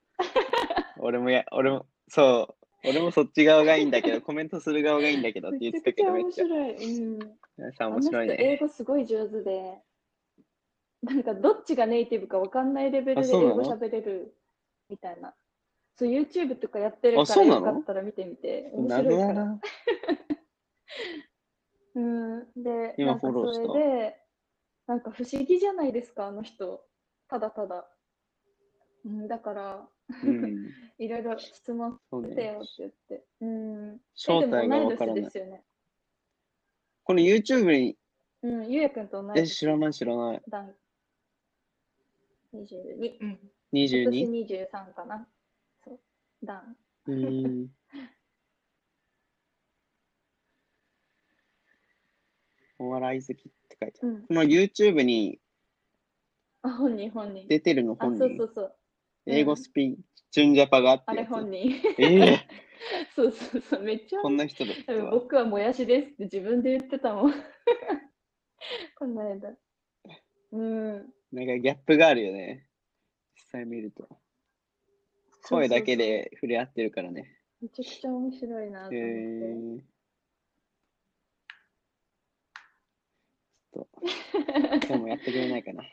[1.07, 6.47] 俺もや、俺も、そう、俺もそっち側がいいんだけど、 コメントする側がいいんだけどって言ってたけど、めっめちゃ。
[6.47, 6.99] 面白い。
[6.99, 7.19] うん。
[7.59, 8.57] 皆さん面白い英ね。
[8.57, 9.83] 語すごい上手で、
[11.03, 14.35] なんかどっちがネイティブかわかんないレベルで英語喋れる
[14.89, 15.35] みたいな。
[15.97, 18.71] そう、YouTube とかやってるからよかったら見てみて。
[18.73, 19.61] 面謎白いから。
[21.97, 22.53] うん。
[22.57, 23.67] で、今フォローした？
[23.67, 24.17] それで、
[24.87, 26.83] なんか不思議じゃないですか、あの人。
[27.29, 27.87] ただただ。
[29.05, 30.71] うん、だから、うん。
[30.99, 31.99] いろいろ質問。
[32.11, 33.25] してよって言って。
[33.41, 34.01] うん。
[34.15, 35.23] 正体がえでもわからない。
[35.23, 35.65] ね。
[37.05, 37.97] この YouTube に、
[38.43, 40.43] うん、ゆうやくんと同いえ、年知らない知らない。
[40.49, 40.75] だん。
[42.55, 43.19] 22。
[43.21, 43.39] うん。
[43.73, 44.11] 今 22?
[44.11, 44.31] 年
[44.71, 45.27] 23かな。
[45.85, 46.01] そう。
[46.45, 46.77] だん。
[47.07, 47.69] うーん。
[52.79, 54.13] お笑い好きって書いてある。
[54.13, 54.27] うん。
[54.27, 55.41] この YouTube に
[56.63, 57.47] あ、本人、本人。
[57.47, 58.77] 出てるのあ、本人そうそうそう。
[59.27, 59.97] 英語スピ
[60.31, 61.81] チュンジャパがあってあれ本人。
[61.99, 62.49] ええ
[63.15, 63.83] そうそうそう。
[63.83, 64.21] めっちゃ。
[64.21, 65.11] こんな人だったわ。
[65.11, 67.33] 僕はもやしですって自分で言ってたもん。
[68.99, 69.57] この間。
[70.53, 71.15] うん。
[71.33, 72.67] なんかギャップがあるよね。
[73.37, 74.09] 実際見ると。
[75.45, 77.39] 声だけで触れ合ってるからね。
[77.61, 79.85] めちゃくちゃ面白いなとへ思って。
[79.85, 79.95] え
[83.73, 84.01] ちょっと、
[84.87, 85.85] 今日もやってくれないかな。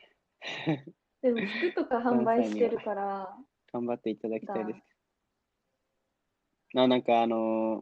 [1.21, 3.37] でも服とか販売してるから、
[3.71, 4.81] 頑張っていただきたいです。
[6.75, 7.35] あ、なんかあの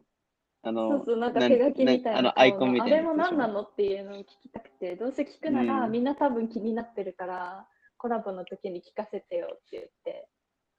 [0.62, 2.96] あのそうそう、なんか手書きみたいな顔あのアイコンみたいな。
[2.96, 5.92] あれも何なのっていうのを聞きたくて、どうせ聞くなら、うん。
[5.92, 10.28] みんな多分気になってるから、コラボの時に聞かせてよって言って。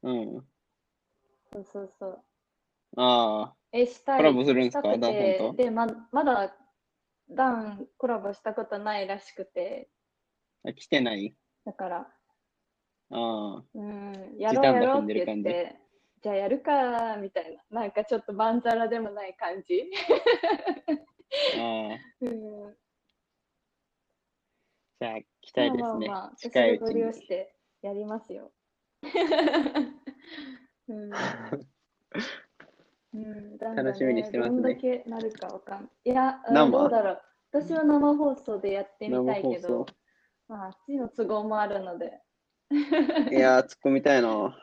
[0.04, 0.46] うん。
[1.54, 2.24] そうそうそう。
[2.98, 4.18] ああ、え、したい。
[4.18, 4.84] コラボするんすか？
[4.84, 6.56] ダンで、ま、まだ、
[7.30, 9.90] ダンコラボしたことないらしくて、
[10.64, 11.36] あ来てない？
[11.66, 12.08] だから、
[13.12, 15.76] ああ、うん、やろうやろうって言って、
[16.22, 17.82] じゃあやるか、みたいな。
[17.82, 19.84] なんかちょっとまんざらでもない感じ。
[22.22, 22.76] うん。
[25.00, 25.84] じゃあ、来たいですね。
[25.84, 27.14] まあまあまあ、近いうちに。
[27.14, 28.52] してやりますよ。
[30.88, 31.12] うん。
[33.14, 35.90] うん、なんか楽しみにしてますねどんだけなるかわかんない。
[36.06, 37.22] いや、どうだろう。
[37.52, 39.86] 私は生放送でやってみたいけど送、
[40.48, 42.22] まあ、あっちの都合もあるので。
[42.72, 44.58] いやー、突っ込みたいな。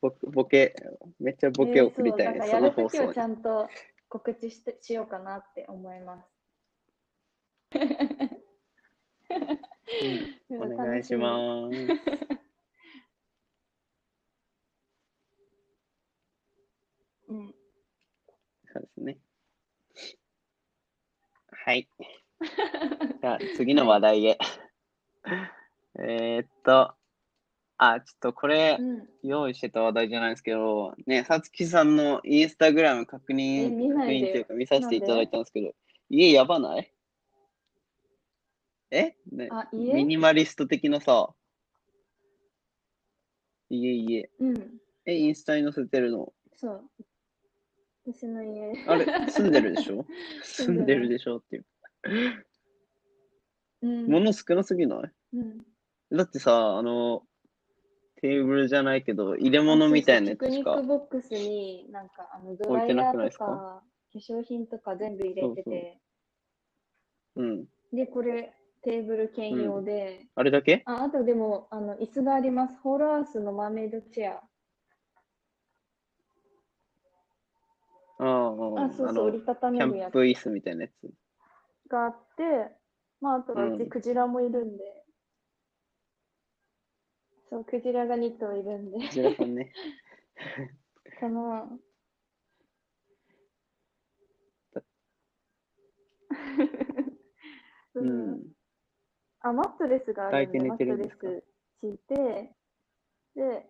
[0.00, 0.74] ボボケ、
[1.18, 3.18] めっちゃボケ送りたいね、えーその放送にち。
[3.18, 3.68] ゃんと
[4.08, 6.28] 告知してしようかなって思います。
[10.50, 11.38] うんお願いしま
[11.70, 11.76] す。
[11.76, 12.08] す。
[17.28, 17.54] うん。
[18.72, 19.18] そうですね。
[21.50, 21.88] はい。
[23.20, 24.38] じゃあ、次の話題へ。
[25.98, 26.94] えーっと、
[27.78, 29.08] あ、ちょっとこれう、ん。
[29.22, 35.72] 用意してた話題じゃないですけど、ね、さつきさんのインスタグラム確認、確認っていうか見させていただいたんですけど、
[36.10, 36.92] 家やばない？
[38.90, 41.34] え、ね、あ、ミ家ニマリスト的なさ、
[43.70, 44.30] 家家。
[44.40, 44.80] うん。
[45.04, 46.32] え、インスタに載せてるの？
[46.56, 46.90] そう。
[48.06, 48.72] 私の家。
[48.86, 50.06] あれ、 住んでるでしょ？
[50.42, 51.66] 住住んでるんでるでしょっていう。
[53.82, 54.10] うん。
[54.10, 55.36] 物少なすぎない？
[55.36, 55.58] うん。
[56.10, 57.27] だってさ、あの、
[58.20, 60.82] テーブルじゃないけど、入れ物みたいなやつピクニック。
[60.86, 66.00] ボックスになんかあのドライヤーとか化粧品とか全部入れてて、
[67.36, 67.64] うん。
[67.92, 68.52] で、これ
[68.82, 70.82] テーブル兼用で、あれだけ？
[70.86, 72.76] ああとでもあの椅子があります。
[72.82, 74.42] ホールアースのマーメイドチェア。
[78.20, 80.92] ああ、あ、そうそう、折りたたキめるやつャンプ椅子みたいなやつ。
[81.88, 82.72] があって、
[83.20, 84.97] まあ、あとはううんちクジラもいるんで、
[87.50, 89.72] そう、クジラが2頭いるんで、こちらさんね。
[91.20, 91.68] かな。
[97.94, 98.40] ううんん。
[99.40, 101.44] あ、マットレスがあるんで、マットレス
[101.80, 102.54] 敷いて、
[103.34, 103.66] で、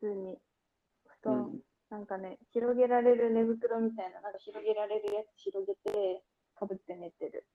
[0.00, 0.38] 普通に
[1.22, 6.22] 布団、うんなんかね、広げられる寝袋みたいな、なんか広げられるやつ広げて、
[6.54, 7.46] かぶって寝てる。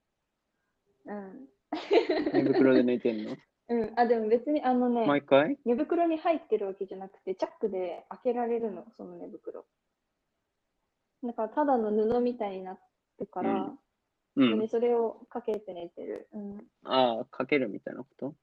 [1.06, 1.48] うん。
[2.32, 3.36] 寝袋で寝てんの？
[3.70, 5.58] うん、あ、でも別にあのね、毎回？
[5.64, 9.66] 寝袋に入ってるわけじゃなくて、チャックで開けられるの、その寝袋。
[11.22, 12.80] だから、ただの布みたいになっ
[13.18, 13.78] てから、うん
[14.36, 14.68] うんに。
[14.68, 16.28] それをかけて寝てる。
[16.32, 16.66] うん。
[16.84, 18.34] ああ、かけるみたいなこと？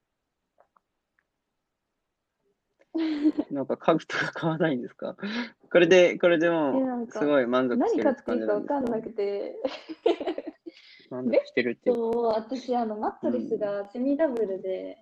[3.52, 5.16] なんか家具とか買わないんですか？
[5.72, 9.56] これで、これでえもすごい満足して何るって感じ買っていいか分かんなくて、
[11.10, 12.02] 満足してるっていうか。
[12.02, 14.98] そう、私、あの、マットレスがセミダブルで、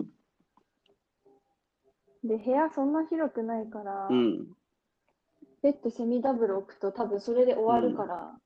[2.23, 4.47] で、部屋そんな広くないから、うん。
[5.61, 8.39] ベッドセミダブル置くと多分それで終わるから。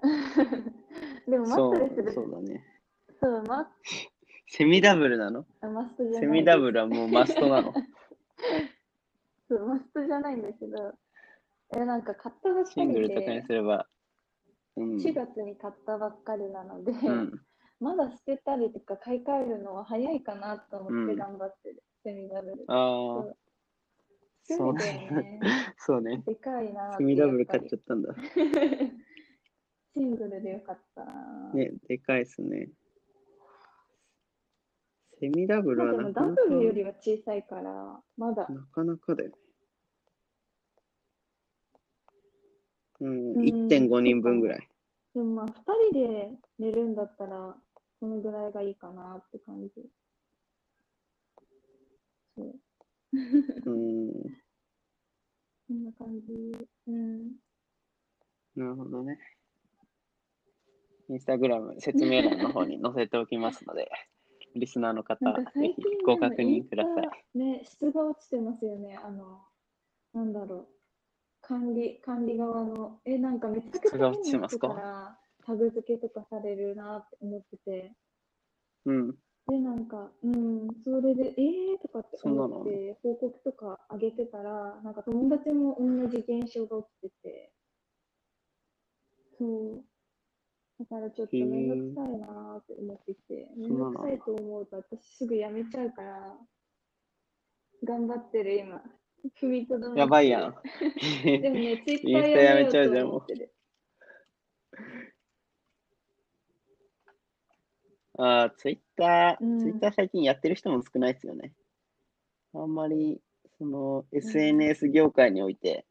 [1.26, 2.64] でもマッそトレスで、う、そうだね。
[3.20, 3.70] そう、マ
[4.46, 5.46] セミダブルなの？
[5.60, 7.74] マストじゃないセミダブルはもうマストなの？
[9.48, 10.94] そうマストじゃないんだけど、
[11.76, 13.88] え、なんか買ったばっかりシングルとかにですれば。
[14.78, 14.96] うん。
[14.96, 17.40] 4月に買ったばっかりなので、うん。
[17.80, 21.82] まだ捨てたりとか買い替えるのは早いかなと思って頑張ってる。
[22.02, 22.64] セミダブル。
[22.66, 23.34] ああ、
[24.42, 25.10] そうね。
[25.10, 25.40] ね。
[25.78, 26.22] そうね。
[26.26, 28.14] でかいなセミダブル買やっちゃったんだ。
[29.94, 31.56] シングルでよかったなー。
[31.56, 32.70] ね、でかいっすね。
[35.20, 38.48] セミダブルはなかなかブルよりは小さいから、まだ。
[38.48, 39.36] なかなかだよね。
[43.00, 44.68] うん、うん1.5人分ぐらい。
[45.14, 45.52] でもまあ、2
[45.92, 47.56] 人で寝るんだったら、
[48.00, 49.72] このぐらいがいいかなって感じ。
[52.36, 52.54] そう。
[53.12, 54.12] うん、
[55.66, 56.32] こんな感じ。
[56.86, 57.32] うん。
[58.54, 59.18] なるほどね。
[61.10, 63.90] インスタグラム説明欄の方に載せておきますので、
[64.54, 67.02] リスナーの方、ぜひご確認くださ
[67.34, 67.38] い。
[67.38, 68.96] ね、質が落ちてますよね。
[68.96, 69.42] あの、
[70.12, 70.77] なんだろう。
[71.48, 73.00] 管理、管理側の。
[73.06, 77.96] え、なんかめちゃくちゃ変な人かからタグ付けとかされるなって思ってて。
[78.84, 79.10] うん、
[79.48, 87.52] で、なんか、うん、それで、えーとかって思って、報告とか上げてたら、なんか友達も同じ現象が起きてて、
[89.38, 89.84] そう。
[90.78, 96.36] だからちょっとめんどくさいなーって思ってきて、めんどくさいと思うと私すぐやめちゃうから、
[97.84, 98.82] 頑張ってる今。
[99.40, 100.54] 踏みとどめてやばいやん。
[101.24, 103.52] でもね、ツイッターややめちゃうじゃんうと思ってる。
[108.18, 111.52] ああ、ツイッター、うんツイッター最近やってる人も少ないですよね。
[112.54, 113.20] あんまり、
[113.58, 115.86] その、SNS 業界において、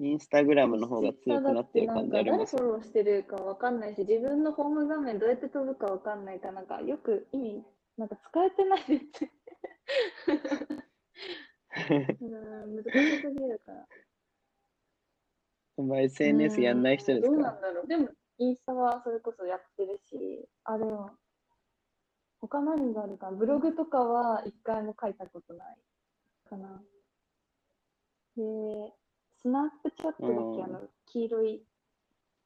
[0.00, 7.62] インスタグラムの方が強くなってる感じあります誰フォローしてるかわかんないし、自分のホーム画面どうやって飛ぶかわかんないから、なんかよく意味、
[7.96, 9.04] なんか使えてないです。
[12.20, 13.86] うん、難しすぎるから。
[15.76, 17.86] お前 SNS やんない人ですうんどうなかんだろう。
[17.86, 21.10] でも、インスタはそれこそやってるし、あ、でも、
[22.40, 23.36] 他何があるかな？
[23.36, 25.78] ブログとかは一回も書いたことない
[26.48, 26.82] かな。
[28.36, 28.42] で、
[29.42, 31.62] スナップチャットだっけ、うんあの、黄色い。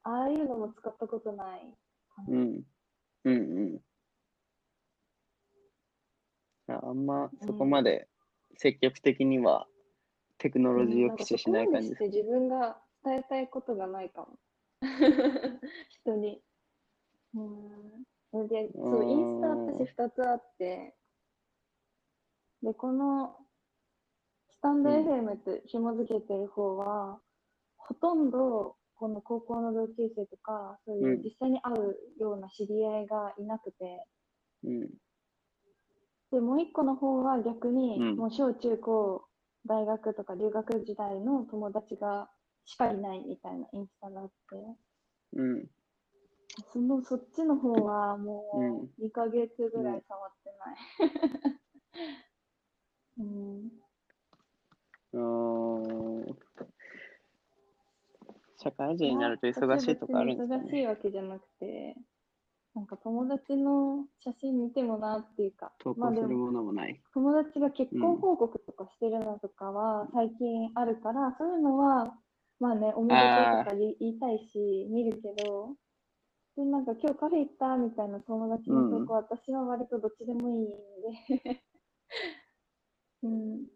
[0.03, 1.75] ああいうのも使ったことない
[2.15, 2.39] かな。
[2.39, 2.63] うん。
[3.25, 3.81] うんうん。
[6.67, 8.09] ああんまそこまで
[8.57, 9.67] 積極的には
[10.39, 12.03] テクノロジーを駆使しない感じです。
[12.05, 14.39] 自分が伝えたいことがないかも。
[15.89, 16.43] 人に。
[17.35, 18.49] うん。
[18.49, 19.09] で、そうう、ん。
[19.11, 20.95] インスタ私2つあって、
[22.63, 23.37] で、この、
[24.51, 24.97] スタンドうん。
[25.07, 27.21] FM って紐付けてる方は、
[27.77, 28.31] ほとん。
[28.31, 34.07] ど、この高校の同級生とか、そういう実際に会うような知り合いがいなくて、
[34.65, 34.91] うん。
[36.35, 39.25] で、もう一個の方は逆に、うんもう小中高、
[39.67, 42.29] 大学とか留学時代の友達が
[42.65, 44.57] しかいないみたいなインスタがあって、
[45.35, 45.67] うん。
[46.73, 50.77] そのそっちの方はもうんう2ヶ月ぐらい触ってない。
[53.21, 53.71] うん、
[55.13, 56.37] うーん
[58.57, 60.87] 社会人になると忙しいとかあるんですか忙しいね。
[60.89, 61.97] わけじゃなくて、
[62.75, 67.01] なんか友達の写真見てもなっていうか、投稿するものもない。
[67.15, 72.17] 友達が結婚報告とかしてるのとかは最近あるから、そういうのは、
[72.59, 75.77] まあね、おめでとうとか言いたいし、見るけど、
[76.57, 81.63] で、なんか今日カフェ行ったみたいな友達の投稿、私は割とどっちでもいいんで。
[83.23, 83.67] うん。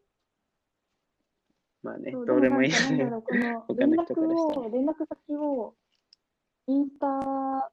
[1.84, 5.76] まあね、どうでもいいなんかなんだねろう、この他連絡らを、連絡先を
[6.66, 7.70] インスタ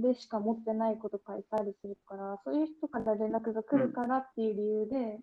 [0.00, 5.20] でしか持ってないこと書いたりするから、そういう人から連絡が来るからっていう理由で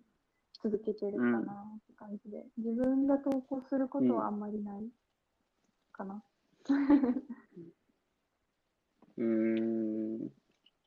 [0.62, 1.40] 続けてるかなっ
[1.86, 4.84] て感じで、自分が投稿することはあんまりない
[5.92, 6.22] かな。
[9.18, 10.28] うーん。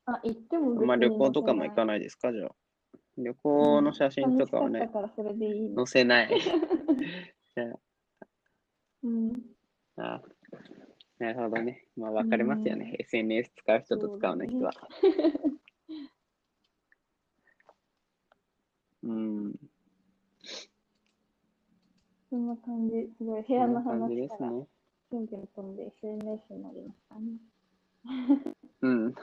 [0.06, 1.86] あ、行っても別にまあ旅行とかも行かい。
[1.86, 2.56] ないですかじゃあ。
[3.18, 6.40] 旅行の写真とかはね楽しかった、からそれでいいの載せない。
[7.56, 7.66] じゃ
[9.04, 9.34] うん。
[9.98, 10.22] あ、あ
[11.20, 11.86] なるほどね。
[12.00, 12.96] まあ分かれますよね。
[13.00, 14.72] SNS 使う人と使わない人は。
[19.04, 19.54] うん。
[22.30, 24.66] そんな感じ、すごい部屋の話からン
[25.12, 27.38] ン飛んで SNS になりましたね。
[28.82, 29.16] うん。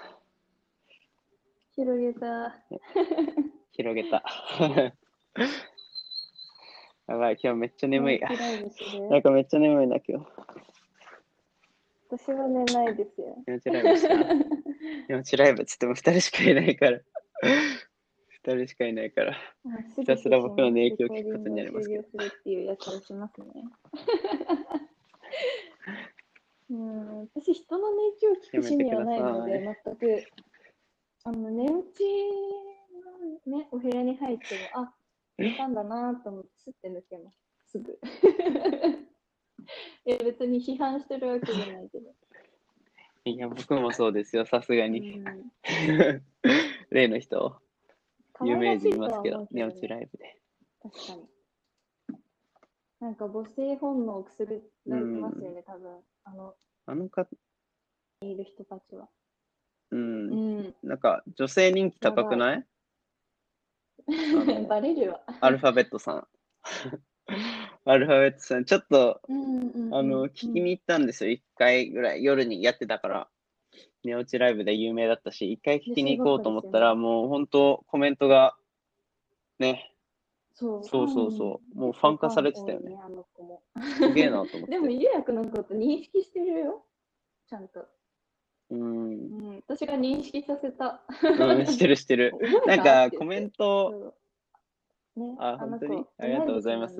[1.76, 2.62] 広げた。
[3.72, 4.24] 広げた。
[7.06, 8.20] やばい、今日めっちゃ眠い。
[9.10, 10.26] なんかめっちゃ眠いな、今日。
[12.08, 13.36] 私は寝ないですよ。
[13.46, 14.14] 夜ちライブした？
[15.08, 17.00] 夜ちライブっつっても2人しかいないから。
[18.44, 19.36] 2人しかいないから。
[19.96, 23.46] ひたすら僕の寝息を聞くことになりますけどするっていうやつをしますね。
[26.68, 30.24] うん、私、人の寝息を聞く趣味はないので、全く。
[31.24, 32.04] あの寝落ち
[33.46, 34.44] の、ね、お部屋に入って
[34.74, 34.94] も、あ、
[35.38, 37.38] いたんだなと思って、すって抜けます。
[37.66, 37.98] すぐ。
[40.04, 42.14] いや、別に批判してるわけじゃないけど。
[43.24, 45.18] いや、僕もそうですよ、さすがうに。
[45.18, 45.52] ん、
[46.90, 47.60] 例の人、
[48.42, 50.40] 有名人いますけど寝ね落ちライブで。
[50.82, 51.28] 確かに。
[53.00, 56.00] なんか母性本能をくすぐられてますよね、多分。
[56.24, 56.54] あの、
[56.86, 57.28] あの方、
[58.22, 59.08] いる人たちは。
[59.90, 60.74] う、うんん。
[60.82, 62.66] なんか女性人気高くない？
[64.08, 65.20] のバレる わ。
[65.40, 66.28] アルファベットさん。
[67.86, 69.94] アルファベットさん、ちょっと、うんうんうん。
[69.94, 72.24] あの、聞きに行ったんですよ、一回ぐらい。
[72.24, 73.28] 夜にやってたから。
[74.04, 78.56] 寝落ちライブで有名だったし、一回聞きに行こうと思ったら、もう本当コメントが、
[79.58, 79.92] ね、
[80.54, 80.84] そう。
[80.84, 81.78] そうそうそう。
[81.78, 82.96] もうファン化されてたよね。
[83.98, 84.70] すげえなと思って。
[84.70, 86.84] でも、ゆうやくんのこと認識してるよ。
[87.48, 87.86] ちゃんと。
[88.70, 91.02] うん、うん、私が認識させた。
[91.22, 92.32] うん、してるしてる。
[92.66, 94.14] なんかコメント、
[95.16, 96.04] ね、あ本当に？
[96.18, 96.96] ありがとうございます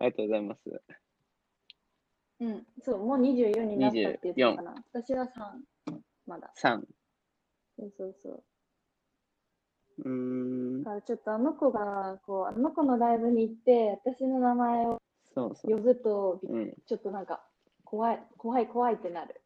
[0.00, 0.82] ありがとうございます。
[2.40, 4.84] うん、そう、もう24になったって言ってたかな。
[4.92, 5.60] 私は3、
[6.26, 6.50] まだ。
[6.56, 6.80] 3。
[7.78, 8.42] そうそうそう。
[9.98, 14.98] うーんだ、からちょっとあの子が、こう、あの子のライブに行って、私の名前を
[15.34, 15.76] そうそう。
[15.76, 16.40] 呼ぶと、
[16.86, 17.44] ちょっとなんか、
[17.84, 19.42] 怖い、怖い、怖いってなる。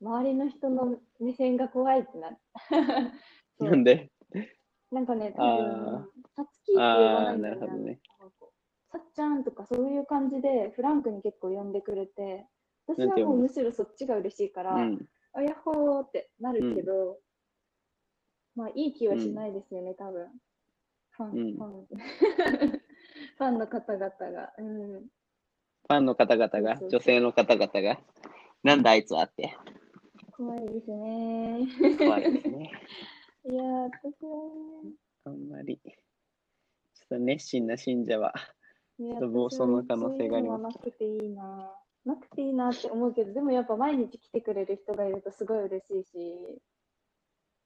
[0.00, 2.36] 周りの人の目線が怖いってなる。
[3.60, 4.10] なんで？
[4.90, 8.00] なんかね、多あ分、さつきって言わないんだよあーなるほどね
[8.92, 12.46] さっちゃんとかそういう感じで、フランクに結構呼んでくれて、
[12.86, 15.08] 私はもうむしろそっちが嬉しいから、うん。
[15.32, 17.18] あやっほーってなるけど、
[18.56, 20.28] まあいい気はしないですよね、多分。
[21.10, 21.86] ファン、うんファン。
[23.38, 24.52] ファンの方々が。
[24.58, 25.00] うん。
[25.02, 26.88] ファンの方々が？
[26.88, 28.00] 女性の方々が、
[28.62, 29.56] なんだあいつはって、
[30.32, 31.66] 怖いですね。
[31.98, 32.70] 怖いですね。
[33.50, 34.30] いやー、私は
[34.84, 34.92] ね、
[35.24, 38.34] あんまり、ちょっと熱心な信者は、
[39.28, 41.74] 暴走の可能性がありますなくていいな。
[42.04, 46.62] なくていいなって思うけど、でもやっぱ毎日来てくれる人がいるとすごい嬉しいし、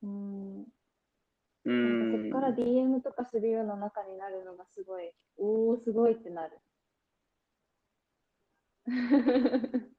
[0.02, 0.60] うん。
[0.60, 0.64] う
[1.66, 6.58] なんそこから DM とかするような仲になるのがすごい、おー、すごいってなる。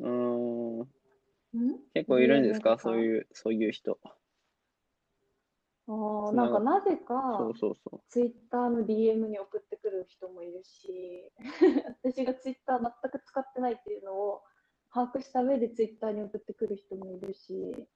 [0.00, 0.80] うーん。
[0.80, 0.86] ん？
[1.94, 2.78] 結構いるんですか？
[2.78, 3.98] そういう、そういう人。
[5.92, 11.32] あなんかなぜそかう、そうそツイッターの DM に送ってくる人もいるし、
[12.04, 14.42] 私がツイッター全く使ってないっていうのを
[14.92, 17.88] 把握した上でツイッターに送ってくる人もいるし、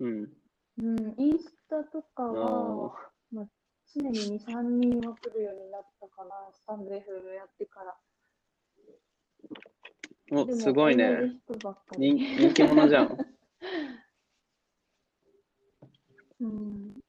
[0.00, 0.04] う。
[0.04, 0.36] うん。
[0.78, 3.46] うん、インスタとかあはー
[3.94, 7.96] 常に2、3人は来るようになったかな、スタンド FM やってから。
[10.32, 11.38] お、すごいね。
[11.96, 13.16] 人人気者じゃん。
[16.40, 17.00] うん、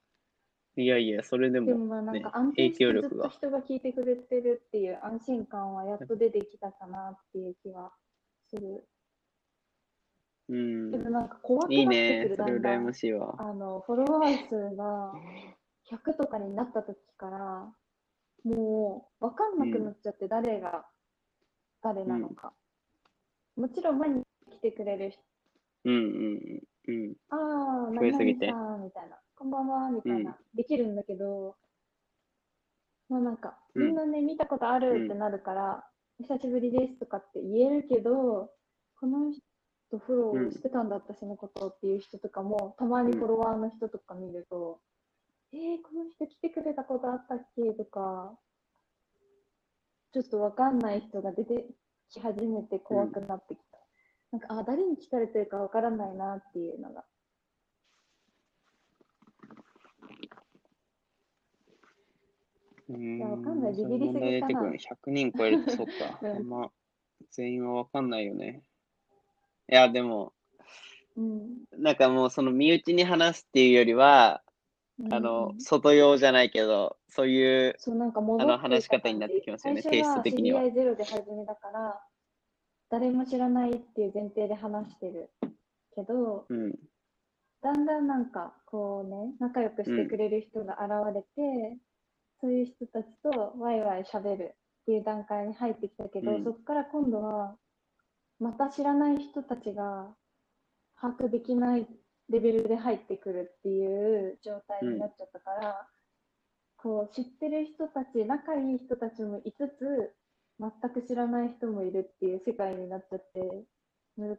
[0.77, 3.29] いやいや、それでも、でもまあなんねか安影定してずっと響力が。
[3.29, 7.91] 人が聞いてくれてるっていう安心感はやっと出てきたかなっていう気は
[8.49, 8.87] する。
[10.49, 10.97] うんで。
[10.97, 12.23] もなんか怖くいいなってく。
[12.23, 13.35] るねそれ羨ましいわ。
[13.39, 15.13] あのフォロワー数が
[15.91, 17.73] 100とかになった時から
[18.43, 20.85] もう分かんなくなっちゃって誰が
[21.81, 22.53] 誰なのか、
[23.55, 25.21] もちろん前に来てくれる人
[25.85, 26.03] うんうんう
[26.55, 26.63] ん。
[27.29, 28.47] ああ、増えすぎて。
[28.47, 30.35] 何々さんみたいな、こんばんはみたいな、うん。
[30.55, 31.55] できるんだけど、
[33.09, 33.85] まあなんか、うん。
[33.87, 35.83] みんなね、見たことあるってなるから、
[36.19, 38.51] 久しぶりですとかって言えるけど、
[38.99, 44.79] この人フォローしてたんだ、私のことっていう人とかも、たまにフォロワーの人とか見ると、
[45.53, 47.71] えー、この人来てくれたことあったっけ？
[47.73, 48.37] とか、
[50.13, 51.67] ちょっとわかんない人が出て
[52.09, 53.66] き始めて怖くなってきた。
[54.37, 57.03] なんか、あ、誰に聞かれてるかわからないなっていうのが。
[62.89, 63.73] うわかんない。
[63.73, 65.65] ビビりすぎかなくる100人超える。
[65.65, 66.19] と、そっか。
[66.21, 66.29] うん。
[66.29, 66.71] あんま、
[67.31, 68.61] 全員はわかんないよね。
[69.69, 70.33] いや、でも、
[71.15, 71.63] うん。
[71.71, 74.43] なんかもうその身内に話すっていうよりは、
[75.09, 79.81] あの、外用じゃないけど、そういう、そうなんか戻あの話し方になってきますよね。
[79.81, 80.61] テイスト的には。
[80.61, 82.01] 知り合いゼロで始めだから、
[82.89, 85.29] 誰も知らないっていう前提で話してる。
[85.95, 86.75] けど、うん、
[87.63, 91.77] だんだんなんかこうね、仲良くしてくれる人が現れて、
[92.39, 96.43] そういう人たちとワイワイ喋るっていう段階に入ってきたけど、うん。
[96.43, 97.55] そこから今度は、
[98.39, 100.13] また知らない人たちが
[101.01, 101.87] 把握できない
[102.29, 105.87] レベルで入ってくるっていう状態になっちゃったから、
[106.77, 110.13] こう知ってる人たち、仲いい人たちもいつつ、
[110.59, 113.65] 全く知らない人もいるっていう世界になっちゃって、
[114.17, 114.37] 難し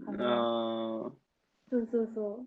[0.00, 1.12] いかな。
[1.70, 2.46] そうそうそう。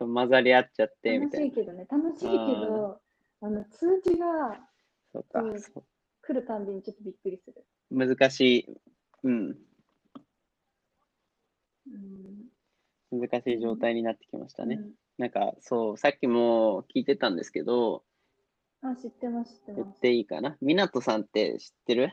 [0.00, 1.46] と混ざり合っちゃって、み楽たいな。
[1.46, 3.00] しいけどね、楽しいけど、
[3.42, 4.58] あの通知が
[5.12, 5.84] そうかうんそ
[6.22, 7.64] 来るたんびにちょっとびっくりする。
[7.90, 7.96] う。
[7.96, 8.66] 難しい、
[9.24, 9.58] うん、
[13.10, 14.76] うん、難しい状態になってきましたね。
[14.76, 18.04] うんなんか、そう、さっきも聞いてたんですけど、
[18.82, 19.82] あ、知ってます、知ってます。
[19.82, 20.56] 言っていいかな？
[20.60, 22.12] みなとさんって知ってる？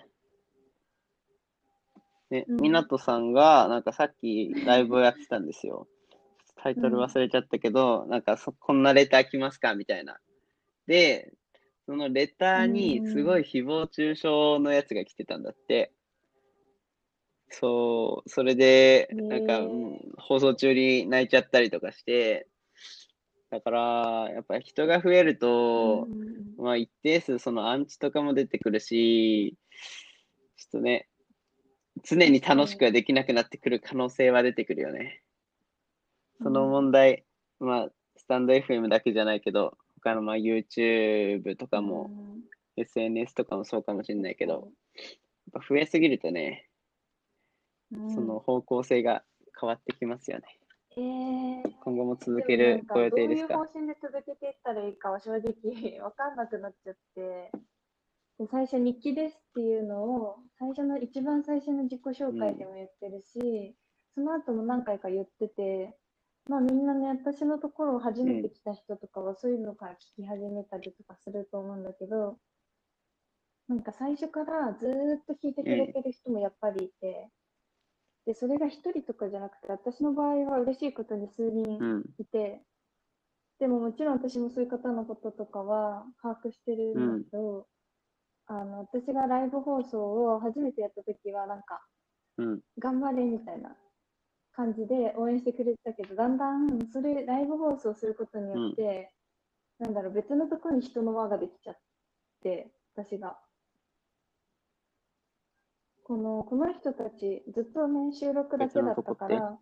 [2.29, 5.87] ね、うんみなとさんが、なんかさっきライブをやってたんですよ。
[6.61, 9.75] タイトル忘れちゃったけど、なんかそ、こんなレター来ますか？
[9.75, 10.17] みたいな。
[10.87, 11.31] で、
[11.85, 14.27] そのレターにすごい誹謗中傷
[14.59, 15.93] のやつが来てたんだって。
[17.49, 22.47] そう、それで、なんか、へーうん放送中に泣いちゃったりとかして、
[23.49, 29.55] だから、やっぱり人が増えると、うんうんうんまあ一定数そのアンチとかも出てくるし、
[30.57, 31.07] ちょっとね、
[32.03, 35.21] 常に楽しくはできなくなってくる可能性は出てくるよね。
[36.41, 37.25] その問題、
[37.59, 42.09] まあ、スタンド FM だけじゃないけど、他のまあ YouTube とかも、
[42.75, 44.63] SNS とかもそうかもしれないけど、やっ
[45.53, 46.69] ぱ増えすぎるとね、
[47.91, 49.23] うん、その方向性が
[49.59, 50.43] 変わってきますよね。
[50.99, 53.53] えー、今後も続けるご予定ですか？
[53.53, 57.51] どういう方針で続けていったらいいかは正直わかんなくなっちゃって、
[58.39, 63.75] で最初日記ですっていうのを、最初の一番最初の自己紹介でも言ってるし、
[64.15, 65.95] その後も何回か言ってて、
[66.49, 72.39] まあみんなね、私のところを初めて来た人とかはそういうのから聞き始めたりとかすると思うんだけど、
[73.67, 77.29] なんか最初からずーっと聞いてくれてる人もやっぱりいて、
[78.27, 82.05] で、それが一人とかじゃなくて、私の場合は嬉しいことに数人うん。
[82.19, 82.61] いて、
[83.57, 87.67] でももちろん私もそういう方のこととかは把握してるんだけど、
[88.47, 91.81] あの私がライブ放送を初めてやった時はなんか
[92.37, 92.59] うん。
[92.77, 93.75] 頑張れみたいな
[94.51, 99.13] 感じで応援してくれてたけどだんだんそれライブ放送することによって、
[99.79, 101.77] なんだろう別のところに人の輪ができちゃっ
[102.43, 103.39] て私が。
[106.07, 109.59] このこの人たちずっとね収録だけだったから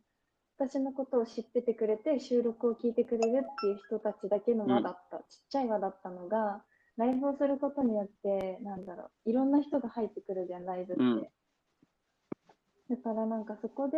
[0.60, 6.62] 私のことを知っててくれて収録を聞いてくれるっていう人たちだけの輪だった、ちっちゃい輪だったのが
[6.98, 11.24] ライブをすることによってなんだろういろんな人が入ってくるじゃんライブって、うん。
[12.90, 13.98] だからなんかそこで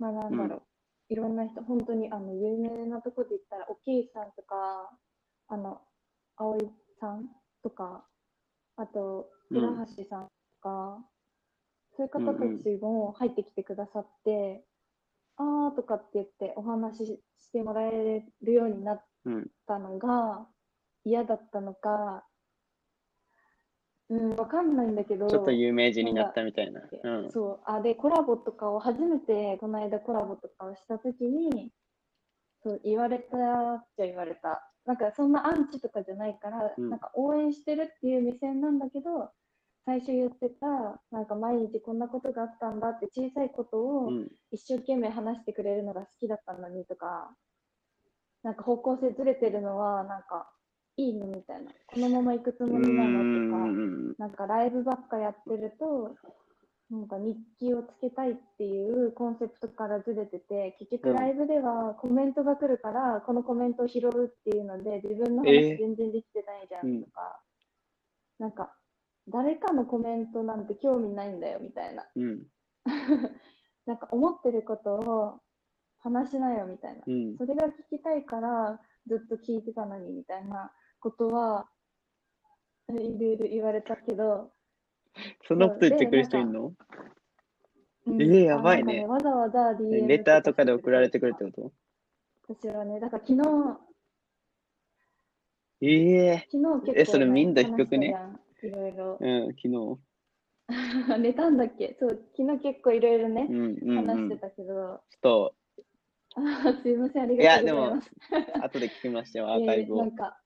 [0.00, 0.62] まあなんだろう、
[1.08, 4.90] いろんな人本当にあの有名なとこで言ったらおけいさんとか
[5.48, 5.80] あの
[6.36, 6.68] 葵
[7.00, 7.26] さん
[7.62, 8.04] とか
[8.76, 10.98] あとうん浦橋さんとか、
[11.96, 14.64] そういう方たちも入ってきてくださって、
[15.36, 19.46] あーとかって言ってお話ししてもらえるようになっうん。
[19.66, 20.46] たのが
[21.04, 22.24] 嫌だったのか、
[24.10, 26.82] うん、わかんないんだけど、ちょっと有名人になったみたいな。
[27.02, 27.30] うん。
[27.30, 31.72] そう、あ、で、コラボとかを初めて、この間コラボとかをしたときに、
[32.62, 34.70] そう、言われたっちゃ言われた。
[34.84, 39.30] なんか、そんなアンチとかじゃないから、うんなんか応援してるっていう目線なんだけど、
[39.86, 44.28] 最初言ってた、なんか毎日こんなことがあったんだって小さいことをうん。
[44.50, 47.34] 一生懸命話してくれるのが好きだったのにとか、
[48.42, 50.50] なんか方向性ずれてるのは、なんか
[50.96, 51.70] いいのみたいな。
[51.86, 56.14] このまま行くつもりなのとか、うんなんかライブばっかやってると、
[56.90, 67.40] なんか日記をつけたいっていうコンセプトからずれてて、結局うんライブではコメントが来るから、このコメントを拾うっていうので、自分のえー話全然できてないじゃんとか、
[68.38, 68.76] なんか、
[69.28, 72.04] 誰かのコメントなんて興味ないんだよみたいな。
[72.14, 72.42] うん。
[73.86, 75.40] なんか思ってることを
[75.98, 77.02] 話しなよみたいな。
[77.06, 77.36] うん。
[77.38, 81.68] それが聞きたいからずっと聞いてたのにみたいなことは
[82.90, 83.00] いろ
[83.32, 84.52] いろ言われたけど、
[85.48, 86.74] そんなこと言ってくる人いるの？
[88.06, 91.50] うんえーやばいねあなんかわざわざ DM レターとかで送られてくるってこ
[92.46, 92.54] と？
[92.54, 93.78] 私はね、だから昨日、
[95.80, 98.14] ええ昨日結構、ね、えそれ民度低くね？
[98.66, 99.18] いろいろ。
[99.20, 99.98] うん、昨日。
[101.20, 101.96] 寝たんだっけ？
[102.00, 104.06] そう、昨日結構いろいろねう、ん、うん、うん。
[104.06, 105.54] ちょ話してたけど、っと、
[106.36, 108.10] あ すいません、ありいや、がとうでもございます。、
[108.60, 110.16] 後で聞きましたよ、 アーカイブをいやなん。
[110.16, 110.40] か、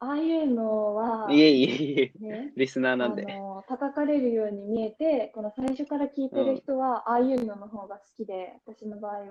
[0.00, 3.24] ああいうのは、いえいえいえ、ね、リスナーあなんで。
[3.24, 9.26] の叩かれるように見えて、この最初から聞いてる人は、ああいうのの方が好きで、私の場合は。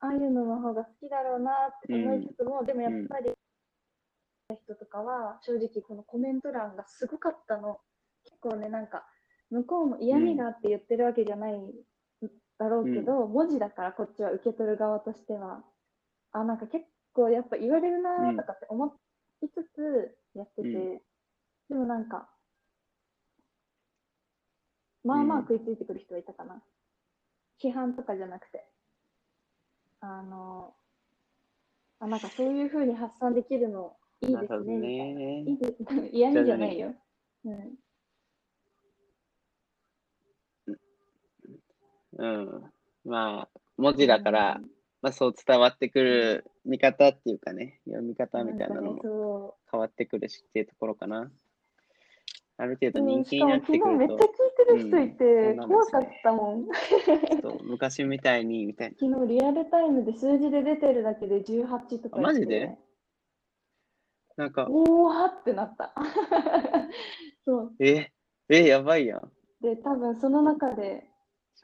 [0.00, 3.32] ああいうのの方が好きだろうなって思いつつも、でもやっぱり、
[4.54, 7.80] 人とかは、正直このコメント欄がすごかったの。
[8.24, 9.04] 結構ね、なんか、
[9.50, 11.60] 向こうも嫌味があって言ってるわけじゃない
[12.58, 15.64] だろうけど、文字だからこっちは受け取る側としては、
[16.32, 18.94] あ、なんか結構やっぱ言われるなとかって思
[19.42, 21.00] いつつやってて、うん
[21.68, 22.28] でもなんか、
[25.04, 26.62] まあまあ食いついてくる人はいたかな。
[27.62, 28.66] 批判とかじゃなくて。
[30.00, 30.74] あの、
[32.00, 35.58] あ、なんかそういうふうに発散できるのいいですね、い
[36.18, 36.94] 嫌味じゃないよ。
[37.44, 37.78] うん。
[42.18, 42.72] うん。
[43.04, 44.60] まあ、文字だから、
[45.00, 51.32] まあそう伝わってくる見方っていうかね、読み方みたいなのも変わってくるしっていうところかな。
[52.58, 52.92] ある程う。
[52.92, 56.64] 度人気になって昨日めっちゃ聞いくると、てる人いて、うん怖かったもん。
[56.66, 58.94] ちょっと昔みたいにみたいな。
[59.00, 62.76] 昨日リアルタイムで数字で出てるだけで18とかあマジで？
[64.36, 65.94] なんか、おーってなった。
[67.44, 67.74] そう。
[67.78, 68.12] え、
[68.48, 69.32] え、やばいやん。
[69.60, 71.08] で、多分その中で、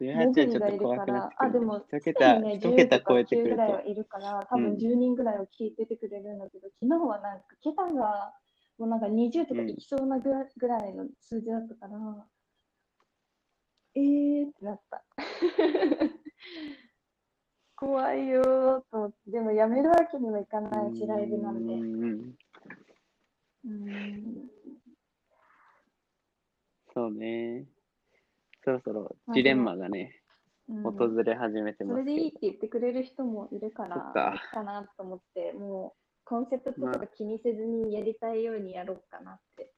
[0.01, 1.35] 18はちょっと怖くなって。
[1.39, 3.83] あでも一桁、ね、一10桁超えとか9てくるとぐらいは。
[3.85, 8.35] いるから、多分うん10人ぐらいは聞いててくれるんだけど、昨日はなんか桁が
[8.79, 12.27] もうなんか20とかいきそうなぐらいの数字だったから、
[13.95, 15.05] えーってなった。
[17.75, 21.75] 怖いよーと思って、でもやめるわけにもいかないし、ライブなんで。
[21.75, 22.35] うんうん
[23.65, 24.49] うん
[26.95, 27.65] そうね。
[28.65, 30.21] そろそろまあジレンマがね、
[30.69, 32.39] うん訪れ始めてそますけどれでいいって。
[32.43, 39.73] 言ってくれる人もいるから、かかなと思って、もうコンセプトとか気にせずにやりたいようにやろうかなって。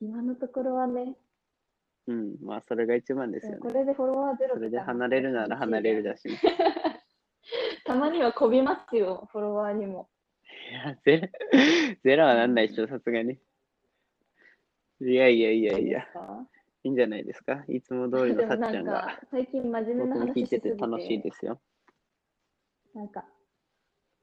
[0.00, 1.14] 今のところはね、
[2.08, 3.58] うん、まあそれが一番ですよね。
[3.60, 6.40] これでフォロワーゼロそれで離れるなら離れるだしね。
[7.84, 10.08] たまにはこびますよ、フォロワーにも。
[10.74, 11.28] いや、ゼロ、
[12.02, 13.38] ゼロはなんないでしょ、さすがに。
[15.00, 16.00] いやいやいやいや、
[16.82, 17.64] いいんじゃないですか？
[17.68, 21.60] いつも通りのさっちゃんがか、最近真面目な話してすぎて、てて楽しいですよ。
[22.94, 23.24] なんか、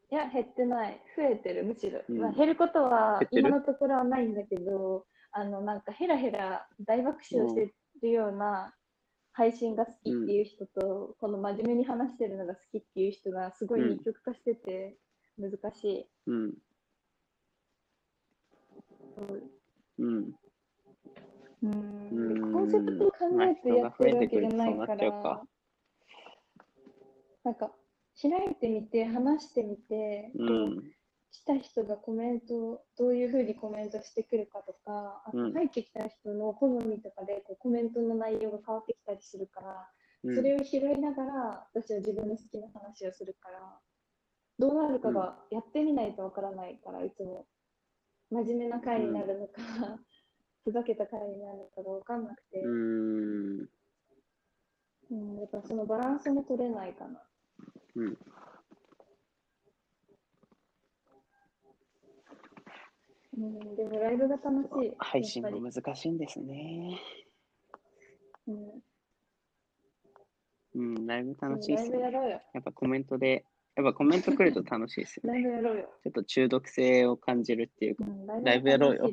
[0.10, 1.02] いや、減ってない。
[1.16, 2.02] 増えてる、むしろ。
[2.08, 8.76] うんまあ、減ることは今のところはないんだけど、あの、なんか、ヘラヘラ大爆笑してるような
[9.34, 14.98] 配信が好きっていう人と、この真面目に話してるのが好きっていう人がすごいうん二極化してて、
[15.38, 16.11] 難しい。
[16.28, 16.54] うん。
[19.16, 19.44] そう
[20.00, 20.34] うん。
[21.64, 22.54] うん。
[22.54, 25.48] コンセプトを考えてやってるわけじゃないかまあか、
[27.44, 27.72] なんか、
[28.22, 30.92] 開いてみて、話してみて、うん。
[31.32, 35.54] 来た人がコメントをどういうふうにコメントしてくるかとか、あとうん。
[35.54, 39.90] 入ってきた人の好みとかでこうコメントの内容が変わってきたりするから、
[40.24, 40.36] うん。
[40.36, 43.80] それを拾いながら私は自分の好きな話をするから、
[44.62, 47.48] どうなるかがやってみないとわからないから、いつも
[48.30, 49.98] 真面目な回になるのか、
[50.64, 53.70] ふざけた回になるのかがわかんなくて、うーん。
[55.10, 57.24] うん、やっぱそのバランスも取れないかな。
[57.96, 58.18] うん。
[63.38, 64.94] うん、でもライブが楽しい。
[65.00, 67.02] 配信も難しいんですね。
[68.48, 68.84] うん
[70.74, 71.98] うん、ライブ楽しいっラすね。
[71.98, 72.42] イブやろうよ。
[72.54, 73.44] やっぱコメントで、
[73.76, 75.40] やっぱコメント来ると楽しいですよラね。
[75.40, 75.90] イブやろうよ。
[76.04, 79.12] ちょっと中毒性を感じるっていうか、うん、ラライブやろうよ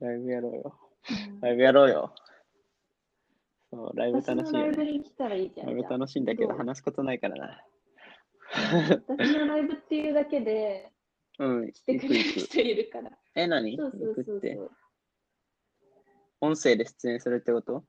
[0.00, 0.78] ライブやろうよ。
[1.10, 2.14] うんライブやろうよ。
[3.70, 4.92] そう、ライブ私のライブ楽しいよね。
[4.98, 5.66] に来たらいいじゃん。
[5.66, 7.64] ライブ楽しいんだけど、話すことないからな。
[9.08, 10.90] 私のライブっていうだけで
[11.38, 12.24] うん、来てくれる。
[12.24, 13.10] 人いるから。
[13.36, 13.76] え、何？
[13.76, 14.62] そうそうそうそ。
[14.62, 14.70] う。
[16.40, 17.84] 音声で出演するってこと？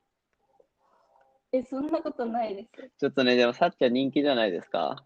[1.52, 2.92] え、そんなことないです。
[3.00, 5.04] ちょっとね、でもさっちゃん人気じゃないですか？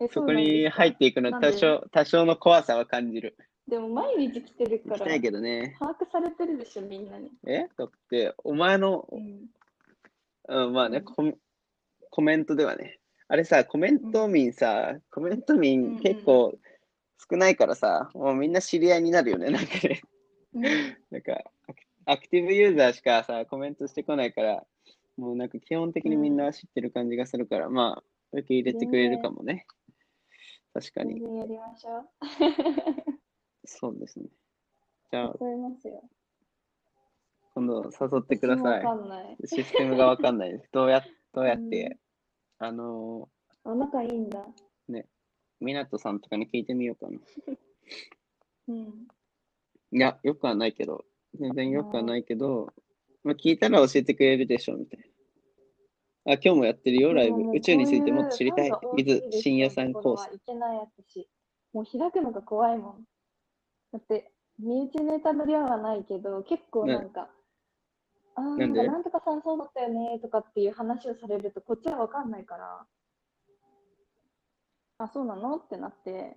[0.00, 3.36] え、そこに入っていくのなんで多少、多少の怖さは感じる。
[3.68, 5.76] でも毎日来てるかたいけどね。
[5.78, 7.30] 把握されてるでしょ、みんなに。
[7.46, 7.68] え？
[7.76, 9.46] だって、お前の、うん。
[10.48, 11.34] うん、まあね、うんコメ
[12.10, 12.98] コメントではね。
[13.28, 16.58] あれさ、コメント民さ、コメント民結構
[17.30, 19.50] 少ないからさ、もうみんな知り合いになるよね。
[19.50, 20.00] なんかね、
[20.52, 20.62] うん
[21.12, 24.64] なんかアク、アクティブユーザーしかさ、コメントしてこないから、
[25.20, 28.02] もうなんか基本的にみんな知ってる感じがするから、まあ、
[28.32, 29.66] 受け入れてくれるかもね。
[30.72, 32.04] 確かに、やりましょう。
[33.66, 34.26] そうですね。
[35.10, 36.02] じゃあ、誘いますよ。
[37.54, 38.82] 今度誘ってください。
[38.82, 39.36] い。
[39.46, 40.68] システムがわかんないです。
[40.72, 41.04] どうや、
[41.34, 41.98] どうやって、
[42.56, 43.28] あの
[43.64, 44.46] あ、仲いいんだ。
[44.88, 45.04] ー、
[45.60, 47.18] みなとさんとかに聞いてみようかな。
[48.68, 49.08] うん。
[49.92, 51.04] いや、よくはないけど、
[51.34, 52.72] 全然よくはないけど、
[53.22, 55.09] まあ、聞いたら教えてくれるでしょ、みたいな。
[56.26, 57.56] あ、今日もやってるよ、ライブ。
[57.56, 59.00] 宇宙についてもっと知りたいこう。
[59.00, 60.34] いう with 深夜さんコース。
[60.34, 61.28] いけないやつし、
[61.72, 63.04] もう開くのが怖いもん。
[63.92, 67.30] だって、身内ネタの量はないけど、結構なんか、
[68.34, 72.86] あーなんんかなんとかさんそうだったよねとかっていう話をされると、こっちはわかんないから、
[74.98, 76.36] あ、そうなのってなって、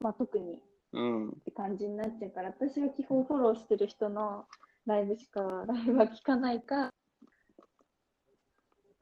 [0.00, 0.60] まあ特に
[0.92, 1.28] うん。
[1.30, 4.46] って感じになっちゃうから、私は基本フォローしてる人の
[4.86, 6.90] ライブしか、ライブは聞かないか、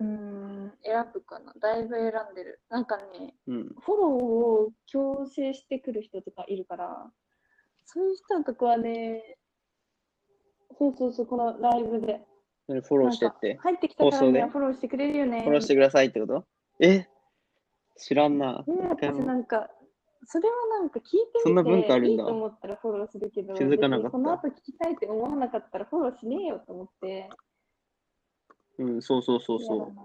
[0.00, 1.52] うーん、選ぶかな。
[1.60, 2.60] だいぶ選んでる。
[2.70, 3.74] なんかね、うん。
[3.80, 4.10] フォロー
[4.68, 7.10] を強制してくる人とかいるから、
[7.84, 9.36] そういう人とかはね、
[10.78, 12.20] そうそうそう、このライブで。
[12.66, 13.58] それフォローしてって？
[13.62, 14.42] 入ってきたからに放送で？
[14.42, 15.42] はフォローしてくれるよね。
[15.42, 16.44] フォローしてくださいってこと？
[16.78, 17.06] え？
[17.96, 18.64] 知らんな。
[18.66, 19.68] ね、私なんか、
[20.24, 27.28] それはなんか聞いてそんなみ文化あるんだていいと思ったらフォローするけど、気づかなかったこの後聞きたいって思わなかったらフォローしねえよと思って。
[28.80, 30.02] うん、そうそうそうそ嫌だな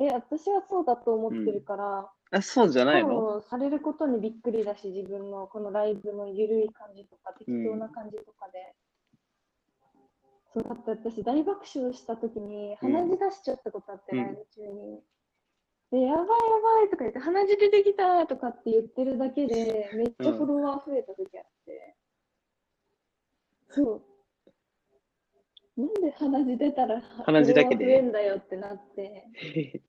[0.00, 2.08] え、私はそうだと思ってるから、う。
[2.30, 3.40] あ、そうじゃないの？
[3.40, 8.74] されることにびっくりだし、自分のこのライブのゆるい感じとか、適当な感じとかで。
[10.54, 15.02] そうだって私、大爆笑したときにうん鼻血出しちゃったことあって、うんライブ中に。
[15.90, 21.96] で、やばいやばいとか言って、鼻血出てきたとかって言ってるだけで、めっちゃフォロワー増えたときあって。
[23.70, 24.02] そう。
[25.78, 27.84] なんで鼻血出たら鼻血だけで？
[27.84, 29.30] 増えんだよってなって。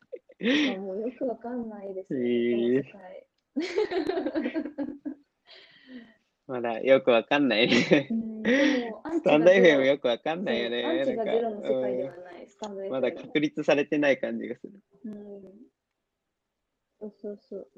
[0.78, 3.28] あもうよくわかんないですね、へえこの世界。
[6.48, 10.82] まだよくわかんないねスタンドがゼ FM ロよくわかんないよね。
[10.84, 12.90] そうアンチがなんかゼロの世界でうんはない、スタンド FM。
[12.90, 14.74] まだ確立されてない感じがする。
[15.06, 15.42] うん。
[17.00, 17.70] そうそうそう。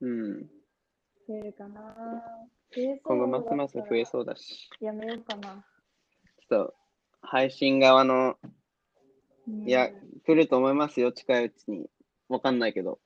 [0.00, 0.46] うん。
[1.26, 2.48] 増えるかな
[3.04, 4.70] 今後ますます増えうそうだし。
[4.80, 5.64] やめようかな。
[6.48, 6.74] ちょっと、
[7.24, 9.90] 配信側の、うんいや、
[10.24, 11.86] 来ると思いますよ、近いうちに。
[12.28, 12.98] わかんないけど。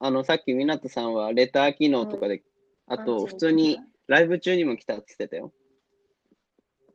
[0.00, 2.42] あの、さっき湊さんはレター機能とかで、
[2.86, 5.52] あと、普通に、ライブ中にも来たって言ってたよ。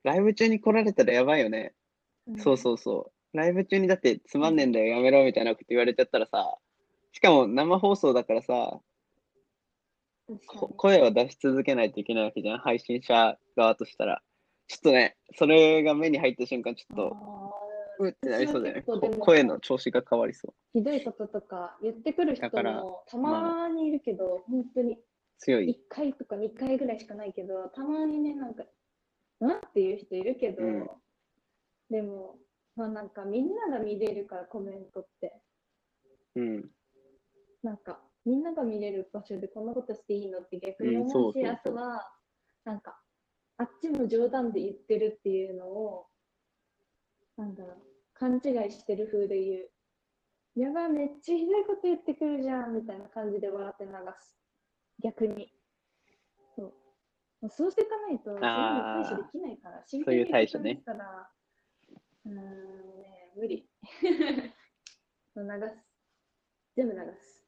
[0.04, 1.74] ライブ中に来られたらやばいよね。
[2.38, 3.38] そうそうそう。
[3.38, 6.58] ライブ中にだってつまんねえんだよ、やめろみたいなこと言われちゃったらさ、
[7.12, 8.82] しかも生放送だからさ、
[10.78, 14.22] 声を出し続けないといけないわけじゃん、配信者側としたら。
[14.68, 17.66] ちょっとね、それが目に入った瞬間、ちょっと、あ
[18.00, 18.84] うってなりそうだよね。
[19.20, 20.78] 声の調子が変わりそう。
[20.78, 24.98] ーひどいこととか言ってくる人もたまにいるけど、本当に
[25.38, 25.70] 強い。
[25.70, 28.64] 1回とか2回ぐらいしかないけど、たまにね、なんか、
[29.40, 30.90] なんっていう人いるけど、うん
[31.90, 32.38] でも、
[32.76, 35.40] まあなんかみんなが見れるからコメントって、
[36.36, 36.66] うん。
[37.62, 42.12] なんかみんなが見れる場所でこんなことしていいのって逆に思うし、あとは、
[42.64, 43.00] なんか、
[43.58, 46.08] あっちも冗談で言ってるっていうのを、
[47.38, 47.78] なんだろう、
[48.14, 49.70] 勘違いしてる風で言う。
[50.56, 54.38] やばい、めっちゃひどいこと言ってくるじゃんみたいな感じで笑って流す。
[55.04, 55.54] 逆に。
[56.56, 56.74] そ
[57.44, 57.50] う。
[57.50, 60.82] そうしていかないと、そういう対処できないから、真そういう対処ね
[62.26, 63.70] うーん、ね、無理。
[64.02, 65.86] 流す。
[66.76, 67.46] 全部流す。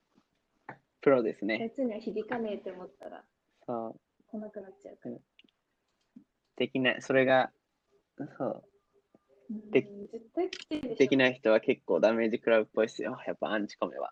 [1.02, 1.66] プロですあね。
[1.66, 3.24] いつには響かねえって思ったら
[3.66, 4.00] そう。
[4.28, 5.18] 来なくなっちゃうから。
[6.58, 7.02] できない。
[7.02, 7.52] それが、
[8.38, 8.64] そう。
[9.72, 9.90] で
[10.98, 13.18] できない人は結構ダメージ食らうっぽいですよ。
[13.26, 14.12] やっぱアンチコメは。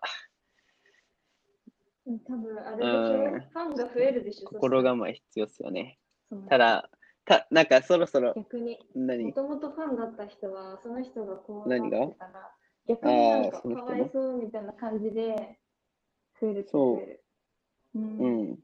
[2.06, 2.90] うん多分あれでしょ、
[3.34, 4.48] うんファンが増えるでしょ。
[4.48, 5.98] 心が構え必要ですよね。
[6.48, 6.88] ただ、
[7.24, 9.32] た、なんかそろそろ、逆に、も何？
[9.34, 12.54] ともとファンだった人は、その人がこう何がなってたら、
[12.88, 15.58] 逆になんかかわいそうみたいな感じで
[16.40, 17.24] 増える増える。
[17.96, 18.58] うんうん。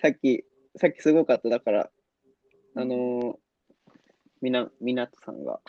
[0.00, 0.44] さっき、
[0.76, 1.48] さっきすごかった。
[1.50, 1.90] だから、
[2.76, 3.36] あのー、
[4.42, 5.60] みな、みなとさんが、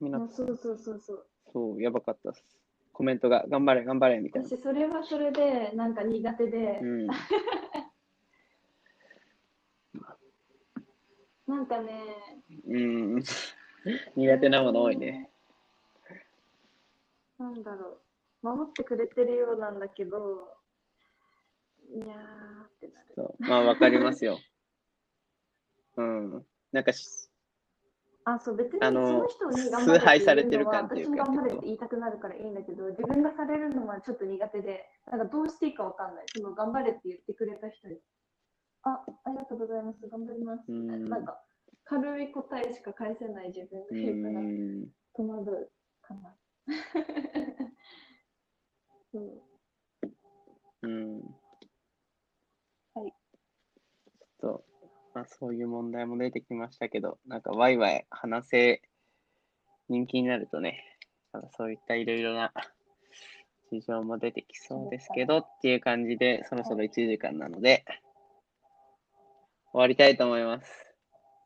[0.00, 1.26] みなあそうそうそうそう。
[1.52, 2.44] そう、やばかったっす。
[2.92, 4.48] コメントが、頑張れ、頑張れ、みたいな。
[4.48, 7.06] 私、それはそれで、なんか苦手で、うん。
[11.46, 13.22] なんかね、うん。
[14.16, 15.30] 苦手なもの多いね。
[17.38, 18.00] なんだろ
[18.42, 20.56] う、守ってくれてるようなんだけど、
[21.94, 22.08] いやー
[22.64, 23.06] ってなる。
[23.14, 23.42] そう。
[23.42, 24.38] まあ、わかりますよ。
[25.96, 26.46] うん。
[26.72, 27.30] なんかし、
[28.24, 36.26] あ、そう、別にあのその人に頑張れ崇拝されってていうのは私も頑張れって言いたくなるからいいんだけど、自分がされるのはちょっと苦手で、なんかどうしていいかわかんない。
[36.32, 37.98] その頑張れって言ってくれた人に、
[38.82, 40.64] あ、ありがとうございます、頑張ります。
[40.68, 41.38] うんなんか、
[41.84, 44.88] 軽い答えしか返せない自分がういるから、ん。
[45.14, 45.70] 戸惑う
[46.00, 46.34] かな。
[49.12, 49.42] そう
[50.82, 51.20] うん。
[52.94, 53.12] はい。
[53.12, 54.64] ちょっと、
[55.14, 58.82] まあ、そういう問題も出てきましたけど、なんかワイワイ話せ、
[59.88, 60.82] 人気になるとね、
[61.32, 62.52] なんかそういったいろいろな
[63.70, 67.84] 事情も出てきそうですけどっていう感じで、そろそろ1時間なので、
[69.72, 70.70] 終わりたいと思います。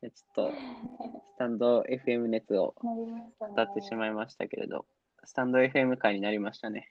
[0.01, 0.53] でちょっと、
[1.35, 2.75] スタンド FM 熱を。
[3.39, 4.87] 語ってしまいましたけれど、
[5.25, 6.91] スタンド FM 会になりましたね。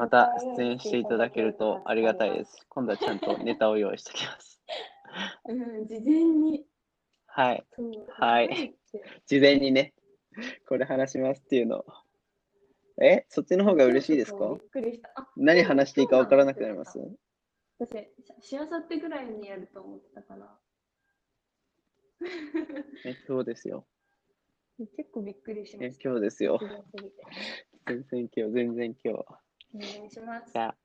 [0.00, 2.64] また出演していただけるとありがたいです。
[2.70, 4.62] 今度はちゃんとネタを用意しておきます。
[5.46, 6.64] うん、事前に。
[7.26, 7.66] はい。
[8.08, 8.74] はい
[9.26, 9.92] 事前にね、
[10.66, 11.84] これ話しますっていうの。
[13.02, 13.26] え？
[13.28, 14.38] そっちの方が嬉しいですか？
[14.48, 15.10] びっくりした。
[15.16, 16.98] あ何話していいか分からなくなります？
[17.78, 18.08] 私、
[18.40, 20.58] しあさってぐらいにやると思ってたから。
[23.04, 23.86] え今日ですよ。
[24.96, 26.08] 結構びっくりしまえした。
[26.08, 26.58] 今日ですよ。
[27.86, 29.24] 全然今日、全然今日。
[29.74, 30.58] お願いしますじ。
[30.58, 30.76] ゃあ、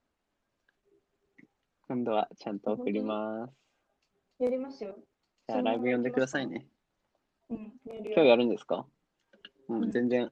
[1.88, 3.54] 今度はちゃんと送ります。
[4.44, 4.96] やりますよ。
[5.48, 6.68] じゃあ、ライブ呼んでくださいね。
[7.50, 8.86] うん、やるよ今日やるんですか？
[9.70, 10.32] う、うんん全然。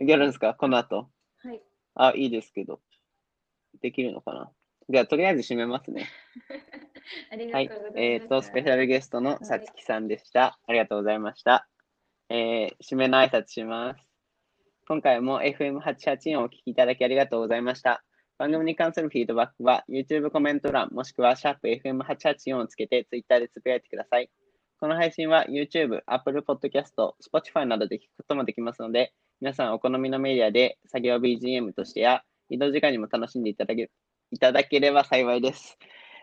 [0.00, 0.54] やるんですか？
[0.54, 1.10] この後。
[1.38, 1.62] はい。
[1.94, 2.80] あ、いいですけど。
[3.80, 4.52] できるのかな？
[4.88, 6.06] じゃあ、とりあえず締めますね。
[7.30, 8.02] ありはいがとうございます。。
[8.02, 10.58] えっ、と、スペシャルゲストのさつきさんでした。
[10.66, 11.68] ありがとうございました。
[12.28, 14.11] えー、締めの挨拶します。
[14.88, 18.02] 今回も FM884 をお聞きいただきありがとうございました。
[18.36, 24.28] 番組に関するフィードバックは YouTube コメント欄もしくはシャープ FM884 をつけて Twitter でつぶやいてください。
[24.80, 26.90] この配信は YouTube、Apple Podcast、
[27.22, 33.88] Spotify などで聞くこともできますので、皆さんお好みのメディアで作業 BGM としてや移動時間にも楽しんでいただけ
[34.32, 35.78] いただければ幸いです。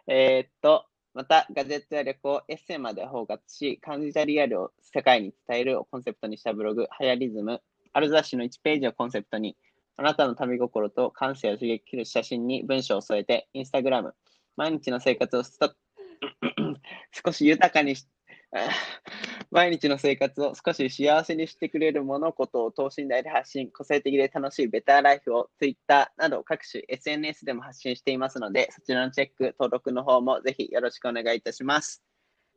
[0.07, 7.61] えーっと、また、ガジェットや旅行、エッセイまで包括し、感じたリアルを世界に伝えるをコンセプトにしたブログ、ハヤリズム、
[7.93, 9.57] ある雑誌の1ページをコンセプトに、
[9.97, 14.13] あなたの旅心と感性を刺激する写真に文章を添えて、インスタグラム、
[14.55, 15.73] 毎日の生活をスト
[17.25, 18.07] 少し豊かにし、
[19.51, 32.03] 毎日の生活を少し幸せにしてくれる物事を等身大で発信、個性的で楽しいベターライフを Twitter など各種 SNS でも発信していますので、そちらのチェック、登録の方もぜひよろしくお願いいたします。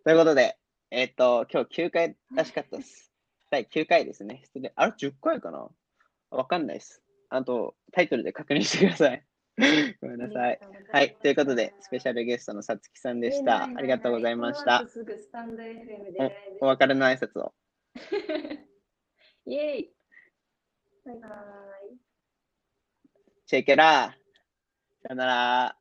[0.05, 0.57] ということで、
[0.91, 3.12] えっ、と、今日9回らしかったです。
[3.53, 4.41] 第9回ですね。
[4.45, 5.69] 失礼あれ ?10 回かな？
[6.31, 7.03] わかんないです。
[7.29, 9.23] あと、タイトルで確認してください。
[10.01, 10.61] ごめんなさい。
[10.91, 11.15] はい。
[11.21, 13.65] ということで、スペシャルゲストのさつきさんでした。
[13.65, 14.89] ありがとうございました。。
[14.89, 17.53] すぐスタンド FM でライブお別れの挨拶を。
[19.45, 19.95] イェイ
[21.05, 21.97] バイバイ。
[23.45, 25.03] チェケラー。
[25.03, 25.77] さよなら。